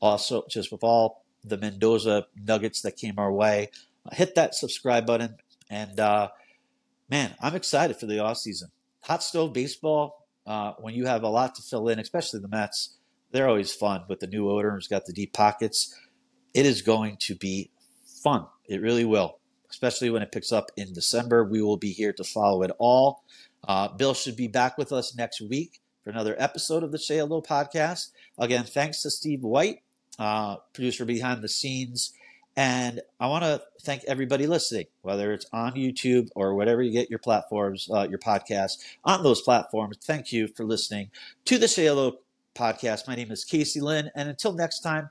Also, 0.00 0.44
just 0.50 0.72
with 0.72 0.82
all 0.82 1.24
the 1.44 1.56
Mendoza 1.56 2.26
nuggets 2.44 2.82
that 2.82 2.96
came 2.96 3.14
our 3.16 3.32
way, 3.32 3.70
hit 4.12 4.34
that 4.34 4.56
subscribe 4.56 5.06
button. 5.06 5.36
And 5.70 6.00
uh, 6.00 6.30
man, 7.08 7.32
I'm 7.40 7.54
excited 7.54 7.96
for 7.96 8.06
the 8.06 8.18
off 8.18 8.38
season. 8.38 8.70
Hot 9.02 9.22
stove 9.22 9.52
baseball, 9.52 10.26
uh, 10.44 10.72
when 10.80 10.94
you 10.94 11.06
have 11.06 11.22
a 11.22 11.28
lot 11.28 11.54
to 11.54 11.62
fill 11.62 11.88
in, 11.88 12.00
especially 12.00 12.40
the 12.40 12.48
Mets, 12.48 12.96
they're 13.30 13.48
always 13.48 13.72
fun 13.72 14.02
with 14.08 14.18
the 14.18 14.26
new 14.26 14.50
owners, 14.50 14.88
got 14.88 15.06
the 15.06 15.12
deep 15.12 15.32
pockets. 15.32 15.94
It 16.56 16.64
is 16.64 16.80
going 16.80 17.18
to 17.18 17.34
be 17.34 17.70
fun. 18.24 18.46
It 18.64 18.80
really 18.80 19.04
will, 19.04 19.36
especially 19.68 20.08
when 20.08 20.22
it 20.22 20.32
picks 20.32 20.52
up 20.52 20.70
in 20.78 20.94
December. 20.94 21.44
We 21.44 21.60
will 21.60 21.76
be 21.76 21.92
here 21.92 22.14
to 22.14 22.24
follow 22.24 22.62
it 22.62 22.70
all. 22.78 23.24
Uh, 23.68 23.88
Bill 23.88 24.14
should 24.14 24.36
be 24.36 24.48
back 24.48 24.78
with 24.78 24.90
us 24.90 25.14
next 25.14 25.42
week 25.42 25.82
for 26.02 26.08
another 26.08 26.34
episode 26.38 26.82
of 26.82 26.92
the 26.92 26.98
Shea 26.98 27.18
Hello 27.18 27.42
podcast. 27.42 28.08
Again, 28.38 28.64
thanks 28.64 29.02
to 29.02 29.10
Steve 29.10 29.42
White, 29.42 29.82
uh, 30.18 30.56
producer 30.72 31.04
behind 31.04 31.42
the 31.42 31.48
scenes. 31.50 32.14
And 32.56 33.02
I 33.20 33.26
want 33.26 33.44
to 33.44 33.62
thank 33.82 34.04
everybody 34.04 34.46
listening, 34.46 34.86
whether 35.02 35.34
it's 35.34 35.44
on 35.52 35.72
YouTube 35.72 36.30
or 36.34 36.54
whatever 36.54 36.80
you 36.80 36.90
get 36.90 37.10
your 37.10 37.18
platforms, 37.18 37.86
uh, 37.92 38.08
your 38.08 38.18
podcast 38.18 38.78
on 39.04 39.22
those 39.22 39.42
platforms. 39.42 39.98
Thank 40.02 40.32
you 40.32 40.48
for 40.48 40.64
listening 40.64 41.10
to 41.44 41.58
the 41.58 41.68
Shea 41.68 41.84
Hello 41.84 42.20
podcast. 42.54 43.06
My 43.06 43.14
name 43.14 43.30
is 43.30 43.44
Casey 43.44 43.82
Lynn. 43.82 44.10
And 44.14 44.30
until 44.30 44.54
next 44.54 44.80
time, 44.80 45.10